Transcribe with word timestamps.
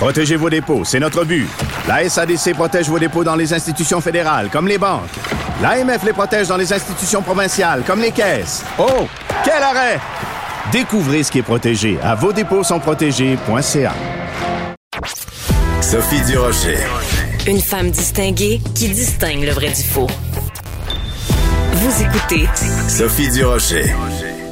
Protégez 0.00 0.36
vos 0.36 0.48
dépôts, 0.48 0.82
c'est 0.82 0.98
notre 0.98 1.26
but. 1.26 1.46
La 1.86 2.08
SADC 2.08 2.54
protège 2.54 2.88
vos 2.88 2.98
dépôts 2.98 3.22
dans 3.22 3.36
les 3.36 3.52
institutions 3.52 4.00
fédérales, 4.00 4.48
comme 4.50 4.66
les 4.66 4.78
banques. 4.78 5.10
L'AMF 5.60 6.02
les 6.04 6.14
protège 6.14 6.48
dans 6.48 6.56
les 6.56 6.72
institutions 6.72 7.20
provinciales, 7.20 7.82
comme 7.86 8.00
les 8.00 8.10
caisses. 8.10 8.64
Oh, 8.78 9.06
quel 9.44 9.62
arrêt! 9.62 10.00
Découvrez 10.72 11.22
ce 11.22 11.30
qui 11.30 11.40
est 11.40 11.42
protégé 11.42 11.98
à 12.02 12.14
vos 12.14 12.32
dépôts 12.32 12.64
sont 12.64 12.80
protégés.ca. 12.80 13.92
Sophie 15.82 16.22
Durocher. 16.22 16.78
Une 17.46 17.60
femme 17.60 17.90
distinguée 17.90 18.58
qui 18.74 18.88
distingue 18.88 19.44
le 19.44 19.52
vrai 19.52 19.68
du 19.68 19.82
faux. 19.82 20.08
Vous 21.74 22.02
écoutez 22.02 22.48
Sophie 22.88 23.28
Durocher. 23.28 23.94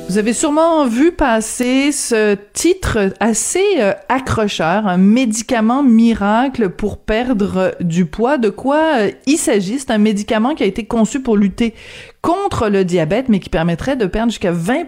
Vous 0.08 0.16
avez 0.16 0.32
sûrement 0.32 0.86
vu 0.86 1.12
passer 1.12 1.92
ce 1.92 2.34
titre 2.54 3.12
assez 3.20 3.62
euh, 3.78 3.92
accrocheur, 4.08 4.86
un 4.86 4.96
médicament 4.96 5.82
miracle 5.82 6.70
pour 6.70 6.96
perdre 6.96 7.74
du 7.80 8.06
poids. 8.06 8.38
De 8.38 8.48
quoi 8.48 9.00
euh, 9.00 9.10
il 9.26 9.36
s'agit? 9.36 9.78
C'est 9.78 9.90
un 9.90 9.98
médicament 9.98 10.54
qui 10.54 10.62
a 10.62 10.66
été 10.66 10.86
conçu 10.86 11.20
pour 11.20 11.36
lutter 11.36 11.74
contre 12.22 12.70
le 12.70 12.86
diabète, 12.86 13.28
mais 13.28 13.38
qui 13.38 13.50
permettrait 13.50 13.96
de 13.96 14.06
perdre 14.06 14.32
jusqu'à 14.32 14.50
20 14.50 14.86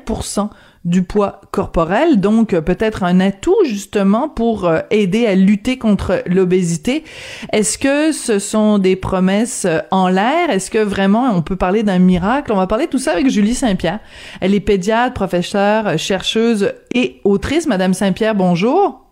du 0.85 1.03
poids 1.03 1.43
corporel, 1.51 2.21
donc 2.21 2.55
euh, 2.55 2.63
peut-être 2.63 3.03
un 3.05 3.21
atout 3.21 3.57
justement 3.65 4.29
pour 4.29 4.65
euh, 4.65 4.81
aider 4.91 5.27
à 5.27 5.35
lutter 5.35 5.77
contre 5.77 6.23
l'obésité. 6.27 7.05
Est-ce 7.53 7.77
que 7.77 8.13
ce 8.13 8.39
sont 8.39 8.79
des 8.79 8.97
promesses 8.97 9.67
euh, 9.67 9.81
en 9.91 10.09
l'air? 10.09 10.49
Est-ce 10.49 10.71
que 10.71 10.79
vraiment 10.79 11.31
on 11.35 11.43
peut 11.43 11.57
parler 11.57 11.83
d'un 11.83 11.99
miracle? 11.99 12.53
On 12.53 12.57
va 12.57 12.67
parler 12.67 12.87
tout 12.87 12.99
ça 12.99 13.13
avec 13.13 13.29
Julie 13.29 13.55
Saint-Pierre. 13.55 14.01
Elle 14.41 14.55
est 14.55 14.61
pédiatre, 14.61 15.13
professeure, 15.13 15.99
chercheuse 15.99 16.73
et 16.95 17.21
autrice. 17.25 17.67
Madame 17.67 17.93
Saint-Pierre, 17.93 18.35
bonjour. 18.35 19.05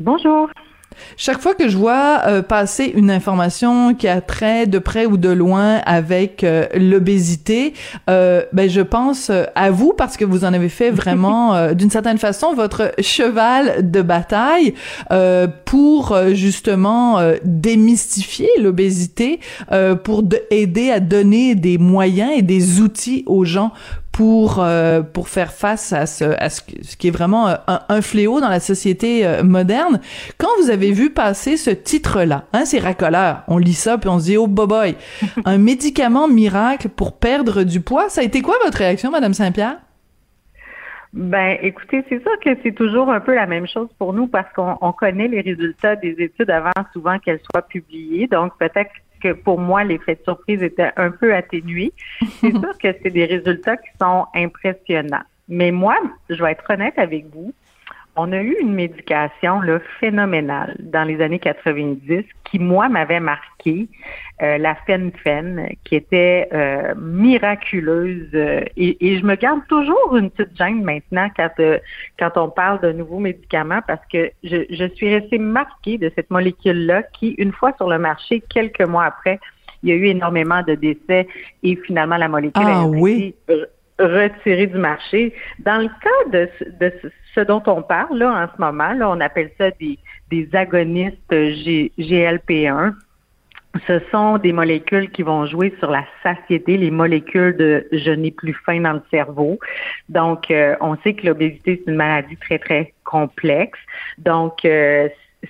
Bonjour. 0.00 0.48
Chaque 1.16 1.40
fois 1.40 1.54
que 1.54 1.68
je 1.68 1.76
vois 1.76 2.22
euh, 2.26 2.42
passer 2.42 2.92
une 2.94 3.10
information 3.10 3.94
qui 3.94 4.08
a 4.08 4.20
trait 4.20 4.66
de 4.66 4.78
près 4.78 5.06
ou 5.06 5.16
de 5.16 5.28
loin 5.28 5.76
avec 5.86 6.44
euh, 6.44 6.66
l'obésité, 6.74 7.74
euh, 8.10 8.42
ben 8.52 8.68
je 8.68 8.80
pense 8.80 9.30
à 9.54 9.70
vous 9.70 9.92
parce 9.96 10.16
que 10.16 10.24
vous 10.24 10.44
en 10.44 10.52
avez 10.52 10.68
fait 10.68 10.90
vraiment 10.90 11.72
d'une 11.74 11.90
certaine 11.90 12.18
façon 12.18 12.54
votre 12.54 12.92
cheval 13.00 13.90
de 13.90 14.02
bataille 14.02 14.74
pour 15.64 16.16
justement 16.32 17.20
démystifier 17.44 18.48
l'obésité, 18.60 19.40
pour 20.04 20.22
aider 20.50 20.90
à 20.90 21.00
donner 21.00 21.54
des 21.54 21.78
moyens 21.78 22.32
et 22.36 22.42
des 22.42 22.80
outils 22.80 23.24
aux 23.26 23.44
gens 23.44 23.72
pour 24.16 24.60
euh, 24.60 25.02
pour 25.02 25.28
faire 25.28 25.52
face 25.52 25.92
à 25.92 26.06
ce 26.06 26.24
à 26.24 26.48
ce, 26.48 26.62
qui 26.96 27.08
est 27.08 27.10
vraiment 27.10 27.48
euh, 27.48 27.54
un, 27.66 28.00
fléau 28.00 28.40
dans 28.40 28.48
la 28.48 28.60
société 28.60 29.26
euh, 29.26 29.42
moderne. 29.42 30.00
Quand 30.38 30.48
vous 30.62 30.70
avez 30.70 30.90
vu 30.90 31.10
passer 31.10 31.58
ce 31.58 31.68
titre-là, 31.68 32.44
hein, 32.54 32.64
c'est 32.64 32.78
racoleur, 32.78 33.42
on 33.46 33.58
lit 33.58 33.74
ça 33.74 33.98
puis 33.98 34.08
on 34.08 34.18
se 34.18 34.24
dit 34.24 34.38
oh 34.38 34.46
boy, 34.46 34.94
un 35.44 35.58
médicament 35.58 36.28
miracle 36.28 36.88
pour 36.88 37.18
perdre 37.18 37.62
du 37.62 37.82
poids, 37.82 38.08
ça 38.08 38.22
a 38.22 38.24
été 38.24 38.40
quoi 38.40 38.54
votre 38.64 38.78
réaction, 38.78 39.10
Madame 39.10 39.34
Saint-Pierre? 39.34 39.76
Ben, 41.12 41.58
écoutez, 41.60 42.02
c'est 42.08 42.22
sûr 42.22 42.40
que 42.42 42.50
c'est 42.62 42.74
toujours 42.74 43.10
un 43.10 43.20
peu 43.20 43.34
la 43.34 43.46
même 43.46 43.66
chose 43.66 43.88
pour 43.98 44.14
nous 44.14 44.28
parce 44.28 44.50
qu'on 44.54 44.92
connaît 44.92 45.28
les 45.28 45.42
résultats 45.42 45.96
des 45.96 46.14
études 46.18 46.50
avant 46.50 46.72
souvent 46.92 47.18
qu'elles 47.18 47.40
soient 47.50 47.62
publiées. 47.62 48.28
Donc, 48.28 48.52
peut-être 48.58 48.90
que 49.20 49.32
pour 49.32 49.58
moi, 49.58 49.84
l'effet 49.84 50.14
de 50.16 50.22
surprise 50.22 50.62
était 50.62 50.90
un 50.96 51.10
peu 51.10 51.34
atténué. 51.34 51.92
C'est 52.40 52.50
sûr 52.60 52.78
que 52.78 52.88
c'est 53.02 53.10
des 53.10 53.24
résultats 53.24 53.76
qui 53.76 53.90
sont 54.00 54.26
impressionnants. 54.34 55.24
Mais 55.48 55.70
moi, 55.70 55.96
je 56.28 56.42
vais 56.42 56.52
être 56.52 56.64
honnête 56.68 56.98
avec 56.98 57.26
vous, 57.32 57.52
on 58.16 58.32
a 58.32 58.40
eu 58.40 58.56
une 58.60 58.74
médication 58.74 59.60
là, 59.60 59.78
phénoménale 60.00 60.76
dans 60.80 61.04
les 61.04 61.20
années 61.20 61.38
90 61.38 62.24
qui, 62.44 62.58
moi, 62.58 62.88
m'avait 62.88 63.20
marqué, 63.20 63.88
euh, 64.42 64.58
la 64.58 64.74
FenFen, 64.86 65.68
qui 65.84 65.96
était 65.96 66.48
euh, 66.52 66.94
miraculeuse. 66.96 68.28
Euh, 68.34 68.60
et, 68.76 69.18
je 69.18 69.24
me 69.24 69.34
garde 69.34 69.60
toujours 69.68 70.16
une 70.16 70.30
petite 70.30 70.56
gêne 70.56 70.82
maintenant 70.82 71.28
quand, 71.36 71.50
quand 72.18 72.30
on 72.36 72.50
parle 72.50 72.80
de 72.80 72.92
nouveaux 72.92 73.18
médicaments 73.18 73.80
parce 73.86 74.04
que 74.12 74.30
je, 74.44 74.64
je 74.70 74.88
suis 74.94 75.14
restée 75.14 75.38
marquée 75.38 75.98
de 75.98 76.10
cette 76.14 76.30
molécule-là 76.30 77.02
qui, 77.02 77.30
une 77.38 77.52
fois 77.52 77.72
sur 77.76 77.88
le 77.88 77.98
marché, 77.98 78.42
quelques 78.48 78.82
mois 78.82 79.04
après, 79.04 79.40
il 79.82 79.90
y 79.90 79.92
a 79.92 79.94
eu 79.94 80.06
énormément 80.06 80.62
de 80.62 80.74
décès 80.74 81.28
et 81.62 81.76
finalement 81.76 82.16
la 82.16 82.28
molécule 82.28 82.64
ah, 82.66 82.82
a 82.82 82.86
oui 82.86 83.34
retiré 83.98 84.66
du 84.66 84.78
marché. 84.78 85.34
Dans 85.60 85.82
le 85.82 85.88
cas 85.88 86.30
de, 86.80 86.92
ce 87.34 87.40
dont 87.40 87.62
on 87.66 87.82
parle 87.82 88.18
là, 88.18 88.44
en 88.44 88.54
ce 88.54 88.60
moment, 88.60 88.92
là, 88.92 89.10
on 89.10 89.20
appelle 89.20 89.50
ça 89.58 89.70
des, 89.72 89.98
des 90.30 90.48
agonistes 90.54 91.30
GLP1. 91.30 92.94
Ce 93.86 94.00
sont 94.10 94.38
des 94.38 94.52
molécules 94.52 95.10
qui 95.10 95.22
vont 95.22 95.44
jouer 95.44 95.74
sur 95.78 95.90
la 95.90 96.04
satiété, 96.22 96.78
les 96.78 96.90
molécules 96.90 97.56
de 97.56 97.86
je 97.92 98.10
n'ai 98.10 98.30
plus 98.30 98.54
faim 98.64 98.80
dans 98.80 98.94
le 98.94 99.02
cerveau. 99.10 99.58
Donc, 100.08 100.50
euh, 100.50 100.76
on 100.80 100.96
sait 100.98 101.12
que 101.12 101.26
l'obésité, 101.26 101.82
c'est 101.84 101.90
une 101.90 101.98
maladie 101.98 102.36
très, 102.38 102.58
très 102.58 102.94
complexe. 103.04 103.78
Donc, 104.18 104.64
euh, 104.64 105.08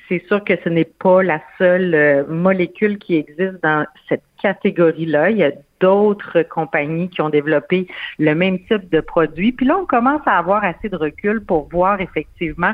c'est 0.09 0.27
sûr 0.27 0.43
que 0.45 0.55
ce 0.63 0.69
n'est 0.69 0.85
pas 0.85 1.23
la 1.23 1.41
seule 1.59 1.95
euh, 1.95 2.25
molécule 2.27 2.99
qui 2.99 3.17
existe 3.17 3.63
dans 3.63 3.87
cette 4.09 4.25
catégorie-là. 4.43 5.31
Il 5.31 5.39
y 5.39 5.45
a 5.45 5.53
d'autres 5.81 6.43
compagnies 6.43 7.09
qui 7.09 7.21
ont 7.21 7.29
développé 7.29 7.87
le 8.19 8.35
même 8.35 8.59
type 8.61 8.89
de 8.91 9.01
produit. 9.01 9.53
Puis 9.53 9.67
là, 9.67 9.77
on 9.77 9.87
commence 9.87 10.23
à 10.27 10.39
avoir 10.39 10.65
assez 10.65 10.89
de 10.89 10.97
recul 10.97 11.45
pour 11.45 11.69
voir 11.69 12.01
effectivement 12.01 12.73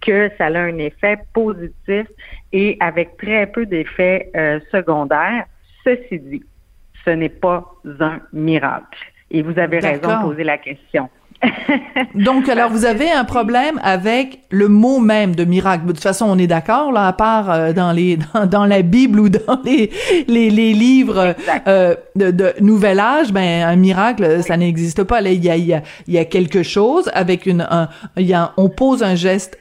que 0.00 0.30
ça 0.38 0.46
a 0.46 0.58
un 0.58 0.78
effet 0.78 1.18
positif 1.32 2.06
et 2.52 2.76
avec 2.80 3.16
très 3.16 3.46
peu 3.46 3.66
d'effets 3.66 4.30
euh, 4.34 4.60
secondaires. 4.72 5.44
Ceci 5.84 6.18
dit, 6.18 6.42
ce 7.04 7.10
n'est 7.10 7.28
pas 7.28 7.64
un 8.00 8.20
miracle. 8.32 8.98
Et 9.30 9.42
vous 9.42 9.58
avez 9.58 9.78
raison 9.78 10.08
de 10.08 10.22
poser 10.22 10.44
la 10.44 10.58
question. 10.58 11.08
Donc, 12.14 12.48
alors, 12.48 12.70
vous 12.70 12.84
avez 12.84 13.10
un 13.10 13.24
problème 13.24 13.80
avec 13.82 14.40
le 14.50 14.68
mot 14.68 14.98
même 14.98 15.34
de 15.34 15.44
miracle. 15.44 15.86
De 15.86 15.92
toute 15.92 16.02
façon, 16.02 16.26
on 16.28 16.38
est 16.38 16.46
d'accord, 16.46 16.92
là, 16.92 17.06
à 17.06 17.12
part 17.12 17.50
euh, 17.50 17.72
dans 17.72 17.92
les 17.92 18.18
dans, 18.50 18.66
la 18.66 18.82
Bible 18.82 19.20
ou 19.20 19.28
dans 19.28 19.60
les 19.64 19.90
les, 20.28 20.50
les 20.50 20.72
livres 20.72 21.34
euh, 21.66 21.94
de, 22.16 22.30
de, 22.30 22.52
Nouvel 22.60 23.00
Âge, 23.00 23.32
ben 23.32 23.62
un 23.62 23.76
miracle, 23.76 24.42
ça 24.42 24.56
n'existe 24.56 25.02
pas. 25.04 25.20
Là, 25.20 25.30
il 25.30 25.44
y 25.44 25.50
a, 25.50 25.56
il 25.56 25.66
y 25.66 25.74
a 25.74 25.82
y 26.08 26.18
a 26.18 26.24
quelque 26.24 26.62
chose 26.62 27.10
avec 27.14 27.46
une 27.46 27.66
un, 27.70 27.88
il 28.16 28.26
y 28.26 28.34
a 28.34 28.52
on 28.56 28.68
pose 28.68 29.02
un 29.02 29.14
geste 29.14 29.58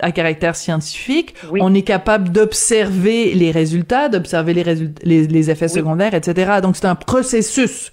à 0.00 0.12
caractère 0.12 0.56
scientifique. 0.56 1.34
On 1.60 1.74
est 1.74 1.82
capable 1.82 2.30
d'observer 2.30 3.34
les 3.34 3.50
résultats, 3.50 4.08
d'observer 4.08 4.54
les 4.54 4.62
résultats, 4.62 5.02
les, 5.04 5.26
les 5.26 5.50
effets 5.50 5.68
secondaires, 5.68 6.14
etc. 6.14 6.60
Donc, 6.62 6.76
c'est 6.76 6.86
un 6.86 6.94
processus. 6.94 7.92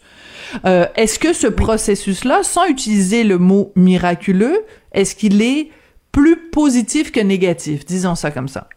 Euh, 0.66 0.86
est-ce 0.96 1.20
que 1.20 1.34
ce 1.34 1.48
processus-là, 1.48 2.44
sans 2.44 2.66
utiliser 2.66 3.24
le 3.24 3.38
mot 3.38 3.72
miraculeux, 3.76 4.60
est-ce 4.92 5.16
qu'il 5.16 5.42
est 5.42 5.70
plus 6.12 6.38
positif 6.50 7.12
que 7.12 7.20
négatif? 7.20 7.86
Disons 7.86 8.16
ça 8.16 8.32
comme 8.32 8.48
ça. 8.48 8.68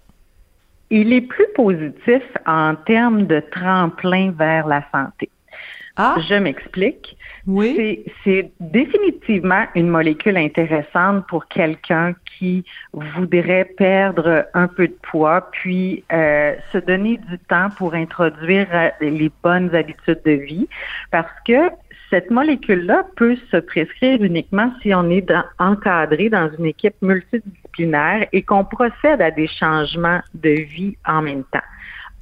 Il 0.91 1.13
est 1.13 1.21
plus 1.21 1.47
positif 1.55 2.23
en 2.47 2.75
termes 2.75 3.27
de 3.27 3.43
tremplin 3.53 4.33
vers 4.37 4.67
la 4.67 4.83
santé. 4.91 5.31
Ah. 5.99 6.15
Je 6.29 6.35
m'explique. 6.37 7.17
Oui. 7.49 8.05
C'est 8.23 8.53
définitivement 8.61 9.65
une 9.75 9.89
molécule 9.89 10.37
intéressante 10.37 11.27
pour 11.27 11.49
quelqu'un 11.49 12.15
qui 12.39 12.65
voudrait 12.93 13.65
perdre 13.65 14.47
un 14.55 14.69
peu 14.69 14.87
de 14.87 14.97
poids, 15.11 15.49
puis 15.51 16.05
euh, 16.13 16.55
se 16.73 16.79
donner 16.79 17.19
du 17.29 17.39
temps 17.41 17.69
pour 17.77 17.95
introduire 17.95 18.69
euh, 18.73 18.91
les 19.01 19.31
bonnes 19.43 19.75
habitudes 19.75 20.21
de 20.25 20.33
vie, 20.33 20.69
parce 21.11 21.33
que 21.45 21.71
cette 22.11 22.31
molécule-là 22.31 23.05
peut 23.17 23.37
se 23.51 23.57
prescrire 23.57 24.23
uniquement 24.23 24.73
si 24.81 24.95
on 24.95 25.11
est 25.11 25.31
encadré 25.59 26.31
dans 26.31 26.49
une 26.59 26.67
équipe 26.67 26.95
multidisciplinaire 27.03 28.27
et 28.33 28.43
qu'on 28.43 28.65
procède 28.65 29.21
à 29.21 29.31
des 29.31 29.49
changements 29.49 30.21
de 30.35 30.51
vie 30.51 30.97
en 31.07 31.23
même 31.23 31.45
temps. 31.53 31.59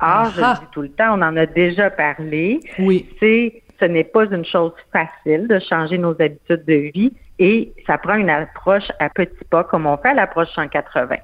Or, 0.00 0.30
je 0.30 0.40
dis 0.40 0.66
tout 0.72 0.82
le 0.82 0.90
temps, 0.90 1.18
on 1.18 1.22
en 1.22 1.36
a 1.36 1.46
déjà 1.46 1.90
parlé. 1.90 2.60
Oui. 2.78 3.08
C'est 3.20 3.62
ce 3.80 3.84
n'est 3.84 4.04
pas 4.04 4.24
une 4.26 4.44
chose 4.44 4.72
facile 4.92 5.48
de 5.48 5.58
changer 5.58 5.98
nos 5.98 6.20
habitudes 6.20 6.64
de 6.66 6.90
vie 6.94 7.12
et 7.38 7.72
ça 7.86 7.98
prend 7.98 8.14
une 8.14 8.30
approche 8.30 8.90
à 8.98 9.08
petits 9.10 9.44
pas 9.50 9.64
comme 9.64 9.86
on 9.86 9.96
fait 9.98 10.08
à 10.08 10.14
l'approche 10.14 10.48
180. 10.54 11.16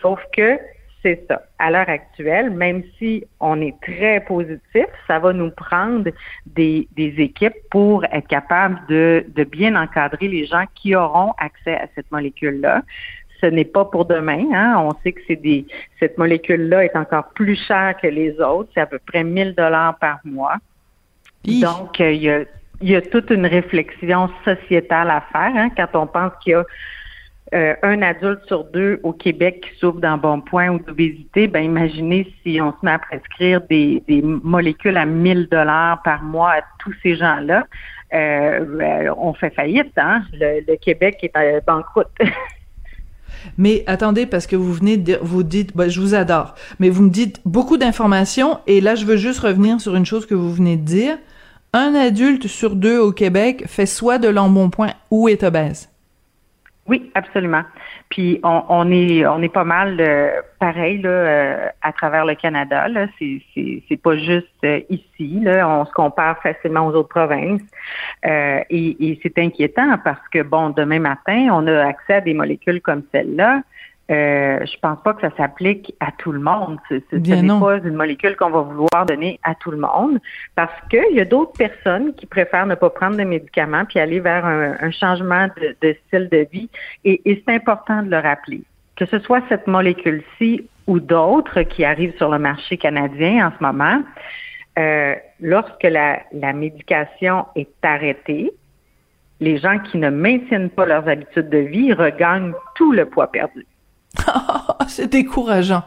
Sauf 0.00 0.20
que 0.36 0.58
C'est 1.02 1.22
ça. 1.28 1.42
À 1.58 1.70
l'heure 1.70 1.88
actuelle, 1.90 2.48
même 2.48 2.82
si 2.98 3.24
on 3.38 3.60
est 3.60 3.78
très 3.82 4.20
positif, 4.20 4.86
ça 5.06 5.18
va 5.18 5.34
nous 5.34 5.50
prendre 5.50 6.10
des, 6.46 6.88
des 6.96 7.14
équipes 7.18 7.56
pour 7.70 8.06
être 8.06 8.26
capable 8.26 8.80
de, 8.88 9.22
de 9.28 9.44
bien 9.44 9.76
encadrer 9.76 10.28
les 10.28 10.46
gens 10.46 10.64
qui 10.74 10.96
auront 10.96 11.34
accès 11.36 11.74
à 11.74 11.88
cette 11.94 12.10
molécule-là 12.10 12.80
ce 13.44 13.46
n'est 13.50 13.66
pas 13.66 13.84
pour 13.84 14.06
demain. 14.06 14.46
Hein. 14.54 14.76
On 14.78 14.92
sait 15.02 15.12
que 15.12 15.20
c'est 15.26 15.36
des 15.36 15.66
cette 16.00 16.16
molécule-là 16.16 16.84
est 16.84 16.96
encore 16.96 17.28
plus 17.34 17.56
chère 17.66 17.94
que 18.00 18.06
les 18.06 18.40
autres. 18.40 18.70
C'est 18.72 18.80
à 18.80 18.86
peu 18.86 18.98
près 18.98 19.22
1000 19.22 19.54
dollars 19.54 19.98
par 19.98 20.20
mois. 20.24 20.56
Donc, 21.44 22.00
euh, 22.00 22.12
il 22.12 22.22
y, 22.22 22.30
a, 22.30 22.40
il 22.80 22.90
y 22.90 22.96
a 22.96 23.02
toute 23.02 23.30
une 23.30 23.46
réflexion 23.46 24.30
sociétale 24.44 25.10
à 25.10 25.22
faire 25.32 25.52
hein, 25.54 25.70
quand 25.76 25.88
on 25.94 26.06
pense 26.06 26.32
qu'il 26.42 26.52
y 26.52 26.54
a 26.54 26.64
euh, 27.54 27.74
un 27.82 28.02
adulte 28.02 28.40
sur 28.46 28.64
deux 28.64 28.98
au 29.02 29.12
Québec 29.12 29.64
qui 29.68 29.78
souffre 29.78 30.00
d'un 30.00 30.16
bon 30.16 30.40
point 30.40 30.70
ou 30.70 30.78
d'obésité, 30.78 31.46
ben 31.46 31.62
imaginez 31.62 32.32
si 32.42 32.58
on 32.60 32.72
se 32.72 32.76
met 32.82 32.92
à 32.92 32.98
prescrire 32.98 33.60
des, 33.68 34.02
des 34.08 34.22
molécules 34.22 34.96
à 34.96 35.04
1000 35.04 35.48
dollars 35.50 36.02
par 36.02 36.22
mois 36.22 36.52
à 36.52 36.60
tous 36.80 36.94
ces 37.02 37.14
gens-là, 37.14 37.66
euh, 38.14 38.64
ben, 38.78 39.14
on 39.18 39.34
fait 39.34 39.50
faillite. 39.50 39.92
Hein? 39.96 40.22
Le, 40.32 40.76
Québec 40.76 41.18
est 41.22 41.36
à 41.36 41.60
banqueroute. 41.60 42.08
Mais 43.58 43.84
attendez, 43.86 44.26
parce 44.26 44.46
que 44.46 44.56
vous 44.56 44.72
venez 44.72 44.96
de 44.96 45.18
vous 45.20 45.42
dites, 45.42 45.76
ben, 45.76 45.88
je 45.88 46.00
vous 46.00 46.14
adore, 46.14 46.54
mais 46.80 46.88
vous 46.88 47.02
me 47.02 47.10
dites 47.10 47.40
beaucoup 47.44 47.76
d'informations, 47.76 48.58
et 48.66 48.80
là, 48.80 48.94
je 48.94 49.04
veux 49.04 49.16
juste 49.18 49.40
revenir 49.40 49.80
sur 49.82 49.96
une 49.96 50.06
chose 50.06 50.24
que 50.24 50.34
vous 50.34 50.52
venez 50.52 50.76
de 50.76 50.84
dire. 50.84 51.18
Un 51.76 51.96
adulte 51.96 52.46
sur 52.46 52.76
deux 52.76 53.00
au 53.00 53.10
Québec 53.10 53.64
fait 53.66 53.86
soit 53.86 54.18
de 54.18 54.28
l'embonpoint 54.28 54.92
ou 55.10 55.28
est 55.28 55.42
obèse. 55.42 55.90
Oui, 56.86 57.10
absolument. 57.16 57.62
Puis 58.10 58.38
on, 58.44 58.92
est 58.92 59.52
pas 59.52 59.64
mal 59.64 59.96
euh, 59.98 60.40
pareil 60.60 61.02
euh, 61.04 61.66
à 61.82 61.92
travers 61.92 62.26
le 62.26 62.36
Canada. 62.36 62.86
Là, 62.86 63.08
c'est 63.18 64.00
pas 64.00 64.16
juste 64.16 64.46
euh, 64.64 64.82
ici. 64.88 65.42
On 65.44 65.84
se 65.84 65.92
compare 65.92 66.40
facilement 66.42 66.86
aux 66.86 66.92
autres 66.92 67.08
provinces 67.08 67.62
et 68.22 69.18
c'est 69.24 69.36
inquiétant 69.38 69.98
parce 70.04 70.28
que 70.28 70.42
bon, 70.42 70.70
demain 70.70 71.00
matin, 71.00 71.48
on 71.50 71.66
a 71.66 71.86
accès 71.86 72.14
à 72.14 72.20
des 72.20 72.34
molécules 72.34 72.82
comme 72.82 73.02
celle-là 73.10 73.62
euh, 74.10 74.58
je 74.66 74.78
pense 74.80 74.98
pas 75.02 75.14
que 75.14 75.22
ça 75.22 75.34
s'applique 75.34 75.94
à 75.98 76.12
tout 76.12 76.30
le 76.30 76.40
monde. 76.40 76.78
Ce 76.90 77.16
n'est 77.16 77.60
pas 77.60 77.78
une 77.78 77.94
molécule 77.94 78.36
qu'on 78.36 78.50
va 78.50 78.60
vouloir 78.60 79.06
donner 79.06 79.40
à 79.42 79.54
tout 79.54 79.70
le 79.70 79.78
monde 79.78 80.18
parce 80.54 80.74
qu'il 80.90 81.14
y 81.14 81.20
a 81.20 81.24
d'autres 81.24 81.56
personnes 81.56 82.14
qui 82.14 82.26
préfèrent 82.26 82.66
ne 82.66 82.74
pas 82.74 82.90
prendre 82.90 83.16
de 83.16 83.24
médicaments 83.24 83.86
puis 83.86 83.98
aller 83.98 84.20
vers 84.20 84.44
un, 84.44 84.90
changement 84.90 85.48
de, 85.80 85.96
style 86.06 86.28
de 86.28 86.46
vie. 86.52 86.68
Et, 87.04 87.20
c'est 87.24 87.54
important 87.54 88.02
de 88.02 88.10
le 88.10 88.18
rappeler. 88.18 88.62
Que 88.96 89.06
ce 89.06 89.18
soit 89.20 89.42
cette 89.48 89.66
molécule-ci 89.66 90.68
ou 90.86 91.00
d'autres 91.00 91.62
qui 91.62 91.84
arrivent 91.84 92.16
sur 92.18 92.28
le 92.28 92.38
marché 92.38 92.76
canadien 92.76 93.48
en 93.48 93.52
ce 93.58 93.64
moment, 93.64 94.02
euh, 94.78 95.14
lorsque 95.40 95.82
la, 95.82 96.20
la 96.32 96.52
médication 96.52 97.46
est 97.56 97.72
arrêtée, 97.82 98.52
les 99.40 99.56
gens 99.56 99.78
qui 99.78 99.96
ne 99.96 100.10
maintiennent 100.10 100.70
pas 100.70 100.84
leurs 100.84 101.08
habitudes 101.08 101.48
de 101.48 101.58
vie 101.58 101.92
regagnent 101.94 102.52
tout 102.74 102.92
le 102.92 103.06
poids 103.06 103.32
perdu. 103.32 103.66
c'est 104.88 105.10
décourageant. 105.10 105.82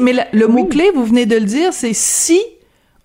mais 0.00 0.14
le 0.32 0.46
mot-clé, 0.46 0.90
vous 0.94 1.04
venez 1.04 1.26
de 1.26 1.36
le 1.36 1.44
dire, 1.44 1.72
c'est 1.72 1.94
si 1.94 2.40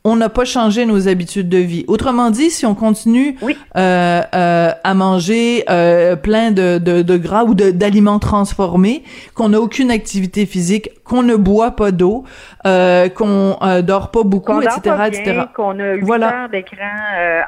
on 0.08 0.16
n'a 0.16 0.30
pas 0.30 0.46
changé 0.46 0.86
nos 0.86 1.10
habitudes 1.10 1.50
de 1.50 1.58
vie. 1.58 1.84
Autrement 1.88 2.30
dit, 2.30 2.50
si 2.50 2.66
on 2.66 2.76
continue 2.76 3.38
euh, 3.44 4.22
euh, 4.34 4.72
à 4.84 4.94
manger 4.94 5.66
euh, 5.70 6.16
plein 6.16 6.52
de, 6.52 6.78
de, 6.78 7.18
gras 7.18 7.44
ou 7.44 7.54
d'aliments 7.54 8.20
transformés, 8.20 9.04
qu'on 9.36 9.50
n'a 9.50 9.60
aucune 9.60 9.92
activité 9.92 10.46
physique, 10.46 10.92
qu'on 11.04 11.24
ne 11.24 11.36
boit 11.36 11.72
pas 11.72 11.92
d'eau, 11.92 12.24
qu'on 12.64 13.58
dort 13.84 14.12
pas 14.12 14.24
beaucoup, 14.24 14.62
etc., 14.62 14.80
pas 14.84 15.08
etc. 15.10 15.42
Qu'on 15.54 15.78
a 15.80 15.94
8 15.94 16.12
heures 16.12 16.50
d'écran 16.50 16.76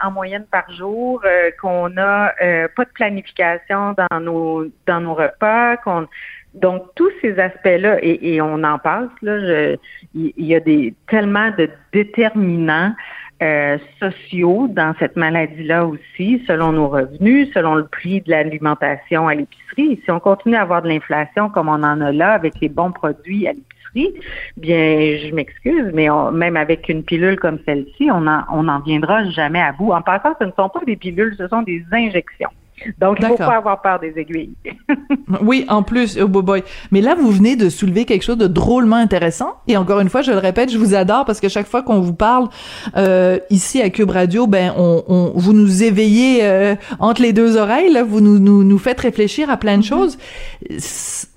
en 0.04 0.12
moyenne 0.12 0.46
par 0.52 0.70
jour, 0.74 1.22
qu'on 1.62 1.90
n'a 1.90 2.34
pas 2.76 2.84
de 2.84 2.92
planification 2.94 3.96
dans 3.98 4.20
nos 4.20 4.66
dans 4.86 5.02
nos 5.02 5.14
repas, 5.14 5.78
qu'on 5.78 6.08
donc, 6.56 6.84
tous 6.96 7.12
ces 7.22 7.38
aspects-là, 7.40 8.00
et, 8.02 8.42
on 8.42 8.64
en 8.64 8.80
passe, 8.80 9.10
là, 9.22 9.76
il 10.16 10.34
y, 10.38 10.56
a 10.56 10.60
des 10.60 10.96
tellement 11.08 11.52
de 11.58 11.70
déterminants 11.94 12.94
euh, 13.42 13.78
sociaux 14.00 14.68
dans 14.70 14.94
cette 15.00 15.16
maladie-là 15.16 15.86
aussi, 15.86 16.44
selon 16.48 16.72
nos 16.72 16.90
revenus, 16.90 17.50
selon 17.54 17.76
le 17.76 17.86
prix 17.86 18.22
de 18.22 18.32
l'alimentation 18.32 19.28
à 19.28 19.36
l'épicerie. 19.36 20.02
Si 20.04 20.12
on 20.12 20.20
continue 20.20 20.56
à 20.56 20.64
avoir 20.64 20.82
de 20.82 20.90
l'inflation 20.90 21.50
comme 21.50 21.70
on 21.70 21.84
en 21.84 22.02
a 22.02 22.12
là 22.12 22.34
avec 22.34 22.60
les 22.62 22.70
bons 22.70 22.92
produits 22.92 23.48
à 23.48 23.54
l'épicerie, 23.54 24.20
bien, 24.58 25.18
je 25.24 25.34
m'excuse, 25.34 25.92
mais 25.94 26.08
même 26.34 26.58
avec 26.58 26.90
une 26.90 27.04
pilule 27.04 27.40
comme 27.40 27.60
celle-ci, 27.66 28.10
on 28.12 28.22
n'en 28.22 28.44
on 28.52 28.68
en 28.68 28.80
viendra 28.80 29.24
jamais 29.30 29.62
à 29.62 29.72
bout. 29.72 29.92
En 29.92 30.02
passant, 30.02 30.34
ce 30.40 30.46
ne 30.46 30.52
sont 30.58 30.70
pas 30.70 30.82
des 30.86 30.96
pilules, 30.96 31.36
ce 31.38 31.48
sont 31.48 31.62
des 31.62 31.86
injections. 31.92 32.50
Donc, 33.00 33.18
il 33.20 33.26
ne 33.26 33.30
faut 33.30 33.38
pas 33.38 33.58
avoir 33.58 33.82
peur 33.82 34.00
des 34.00 34.14
aiguilles. 34.18 34.54
oui, 35.42 35.66
en 35.68 35.84
plus, 35.84 36.18
oh 36.20 36.28
boy. 36.28 36.64
Mais 36.92 37.02
là, 37.02 37.16
vous 37.16 37.32
venez 37.32 37.56
de 37.56 37.70
soulever 37.70 38.06
quelque 38.06 38.24
chose 38.24 38.38
de 38.38 38.48
drôlement 38.48 38.96
intéressant. 38.96 39.54
Et 39.68 39.78
encore 39.78 40.00
une 40.00 40.10
fois, 40.10 40.22
je 40.22 40.32
le 40.32 40.38
répète, 40.38 40.72
je 40.72 40.78
vous 40.78 40.96
adore 40.96 41.26
parce 41.26 41.40
que 41.40 41.50
chaque 41.50 41.68
fois 41.68 41.84
qu'on 41.84 42.00
vous 42.00 42.14
parle 42.14 42.48
euh, 42.98 43.40
ici 43.50 43.82
à 43.82 43.90
Cube 43.90 44.12
Radio, 44.12 44.48
ben, 44.48 44.74
on, 44.78 45.04
on 45.08 45.32
vous 45.36 45.54
nous 45.54 45.84
éveillez 45.84 46.40
euh, 46.44 46.76
entre 47.00 47.22
les 47.22 47.34
deux 47.34 47.58
oreilles. 47.58 47.92
Là, 47.92 48.04
vous 48.04 48.22
nous, 48.22 48.40
nous, 48.40 48.64
nous 48.64 48.78
faites 48.78 49.00
réfléchir 49.00 49.50
à 49.50 49.58
plein 49.58 49.78
de 49.78 49.84
mm-hmm. 49.84 49.88
choses. 49.88 50.18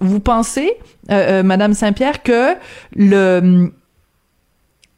Vous 0.00 0.21
pensez, 0.21 0.77
euh, 1.11 1.41
euh, 1.41 1.43
Madame 1.43 1.75
Saint-Pierre, 1.75 2.23
que 2.23 2.55
le 2.95 3.73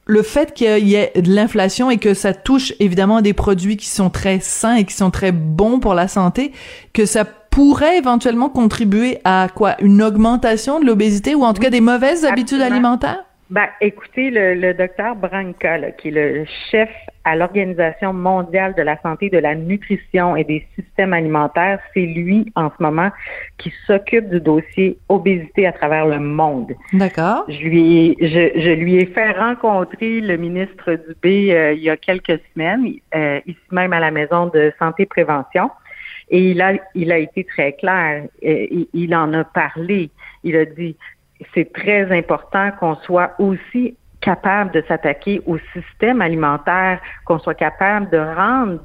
le 0.06 0.22
fait 0.22 0.52
qu'il 0.52 0.86
y 0.86 0.94
ait 0.94 1.12
de 1.14 1.34
l'inflation 1.34 1.90
et 1.90 1.98
que 1.98 2.14
ça 2.14 2.34
touche 2.34 2.74
évidemment 2.80 3.20
des 3.20 3.32
produits 3.32 3.76
qui 3.76 3.88
sont 3.88 4.10
très 4.10 4.40
sains 4.40 4.76
et 4.76 4.84
qui 4.84 4.94
sont 4.94 5.10
très 5.10 5.32
bons 5.32 5.80
pour 5.80 5.94
la 5.94 6.08
santé, 6.08 6.52
que 6.92 7.06
ça 7.06 7.24
pourrait 7.24 7.98
éventuellement 7.98 8.48
contribuer 8.48 9.18
à 9.24 9.48
quoi? 9.54 9.76
Une 9.80 10.02
augmentation 10.02 10.80
de 10.80 10.86
l'obésité 10.86 11.34
ou 11.34 11.44
en 11.44 11.54
tout 11.54 11.62
cas 11.62 11.70
des 11.70 11.80
mauvaises 11.80 12.24
habitudes 12.24 12.60
alimentaires? 12.60 13.24
Ben, 13.50 13.66
écoutez, 13.80 14.30
le, 14.30 14.54
le 14.54 14.74
docteur 14.74 15.14
Branca, 15.14 15.78
qui 15.92 16.08
est 16.08 16.10
le 16.10 16.44
chef 16.70 16.88
à 17.24 17.36
l'Organisation 17.36 18.12
mondiale 18.12 18.74
de 18.74 18.82
la 18.82 19.00
santé, 19.00 19.30
de 19.30 19.38
la 19.38 19.54
nutrition 19.54 20.36
et 20.36 20.44
des 20.44 20.66
systèmes 20.74 21.12
alimentaires, 21.12 21.80
c'est 21.92 22.06
lui 22.06 22.52
en 22.54 22.70
ce 22.70 22.82
moment 22.82 23.10
qui 23.58 23.72
s'occupe 23.86 24.28
du 24.28 24.40
dossier 24.40 24.98
obésité 25.08 25.66
à 25.66 25.72
travers 25.72 26.06
le 26.06 26.18
monde. 26.18 26.72
D'accord. 26.92 27.44
Je 27.48 27.60
lui, 27.60 28.16
je, 28.20 28.60
je, 28.60 28.70
lui 28.70 28.96
ai 28.96 29.06
fait 29.06 29.32
rencontrer 29.32 30.20
le 30.20 30.36
ministre 30.36 30.94
Dubé 31.08 31.54
euh, 31.54 31.72
il 31.72 31.82
y 31.82 31.90
a 31.90 31.96
quelques 31.96 32.40
semaines, 32.52 32.94
euh, 33.14 33.40
ici 33.46 33.58
même 33.70 33.92
à 33.92 34.00
la 34.00 34.10
maison 34.10 34.46
de 34.46 34.72
santé 34.78 35.06
prévention. 35.06 35.70
Et 36.30 36.50
il 36.50 36.60
a, 36.62 36.72
il 36.94 37.12
a 37.12 37.18
été 37.18 37.44
très 37.44 37.72
clair. 37.72 38.24
Euh, 38.44 38.66
il, 38.70 38.88
il 38.92 39.14
en 39.14 39.32
a 39.32 39.44
parlé. 39.44 40.10
Il 40.42 40.56
a 40.56 40.64
dit, 40.64 40.96
c'est 41.54 41.72
très 41.72 42.10
important 42.16 42.70
qu'on 42.78 42.96
soit 42.96 43.34
aussi 43.38 43.96
capable 44.24 44.70
de 44.70 44.82
s'attaquer 44.88 45.42
au 45.44 45.58
système 45.74 46.22
alimentaire, 46.22 46.98
qu'on 47.26 47.38
soit 47.38 47.54
capable 47.54 48.08
de 48.08 48.16
rendre 48.16 48.80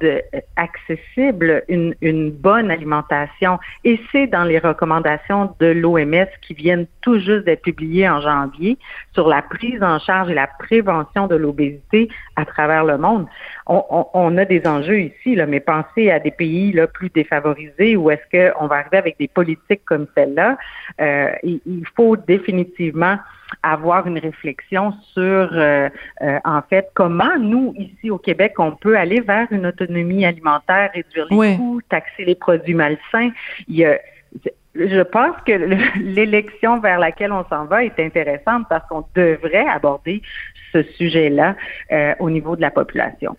accessible 0.56 1.62
une, 1.68 2.30
bonne 2.30 2.70
alimentation. 2.70 3.58
Et 3.84 3.98
c'est 4.12 4.26
dans 4.26 4.44
les 4.44 4.58
recommandations 4.58 5.54
de 5.58 5.66
l'OMS 5.66 6.28
qui 6.42 6.52
viennent 6.52 6.86
tout 7.00 7.18
juste 7.18 7.44
d'être 7.46 7.62
publiées 7.62 8.08
en 8.08 8.20
janvier 8.20 8.76
sur 9.14 9.28
la 9.28 9.40
prise 9.40 9.82
en 9.82 9.98
charge 9.98 10.30
et 10.30 10.34
la 10.34 10.46
prévention 10.46 11.26
de 11.26 11.36
l'obésité 11.36 12.10
à 12.36 12.44
travers 12.44 12.84
le 12.84 12.98
monde. 12.98 13.26
On, 13.66 14.36
a 14.36 14.44
des 14.44 14.66
enjeux 14.66 15.00
ici, 15.00 15.36
là, 15.36 15.46
mais 15.46 15.60
pensez 15.60 16.10
à 16.10 16.18
des 16.18 16.32
pays 16.32 16.72
là, 16.72 16.86
plus 16.86 17.08
défavorisés 17.08 17.96
où 17.96 18.10
est-ce 18.10 18.26
qu'on 18.30 18.66
va 18.66 18.76
arriver 18.76 18.98
avec 18.98 19.16
des 19.18 19.28
politiques 19.28 19.84
comme 19.86 20.06
celle-là. 20.14 20.58
Euh, 21.00 21.30
il 21.42 21.84
faut 21.96 22.16
définitivement 22.16 23.16
avoir 23.62 24.06
une 24.06 24.18
réflexion 24.18 24.92
sur, 25.12 25.22
euh, 25.22 25.88
euh, 26.22 26.38
en 26.44 26.62
fait, 26.62 26.90
comment 26.94 27.38
nous, 27.38 27.74
ici 27.76 28.10
au 28.10 28.18
Québec, 28.18 28.54
on 28.58 28.72
peut 28.72 28.96
aller 28.96 29.20
vers 29.20 29.46
une 29.50 29.66
autonomie 29.66 30.24
alimentaire, 30.24 30.90
réduire 30.94 31.26
les 31.30 31.56
coûts, 31.56 31.80
taxer 31.88 32.24
les 32.24 32.34
produits 32.34 32.74
malsains. 32.74 33.30
Il 33.68 33.76
y 33.76 33.84
a, 33.84 33.98
je 34.74 35.02
pense 35.02 35.36
que 35.46 35.52
l'élection 36.00 36.80
vers 36.80 36.98
laquelle 36.98 37.32
on 37.32 37.44
s'en 37.48 37.64
va 37.66 37.84
est 37.84 37.98
intéressante 37.98 38.66
parce 38.68 38.86
qu'on 38.88 39.04
devrait 39.14 39.68
aborder 39.68 40.22
ce 40.72 40.82
sujet-là 40.82 41.56
euh, 41.92 42.14
au 42.20 42.30
niveau 42.30 42.56
de 42.56 42.60
la 42.60 42.70
population. 42.70 43.36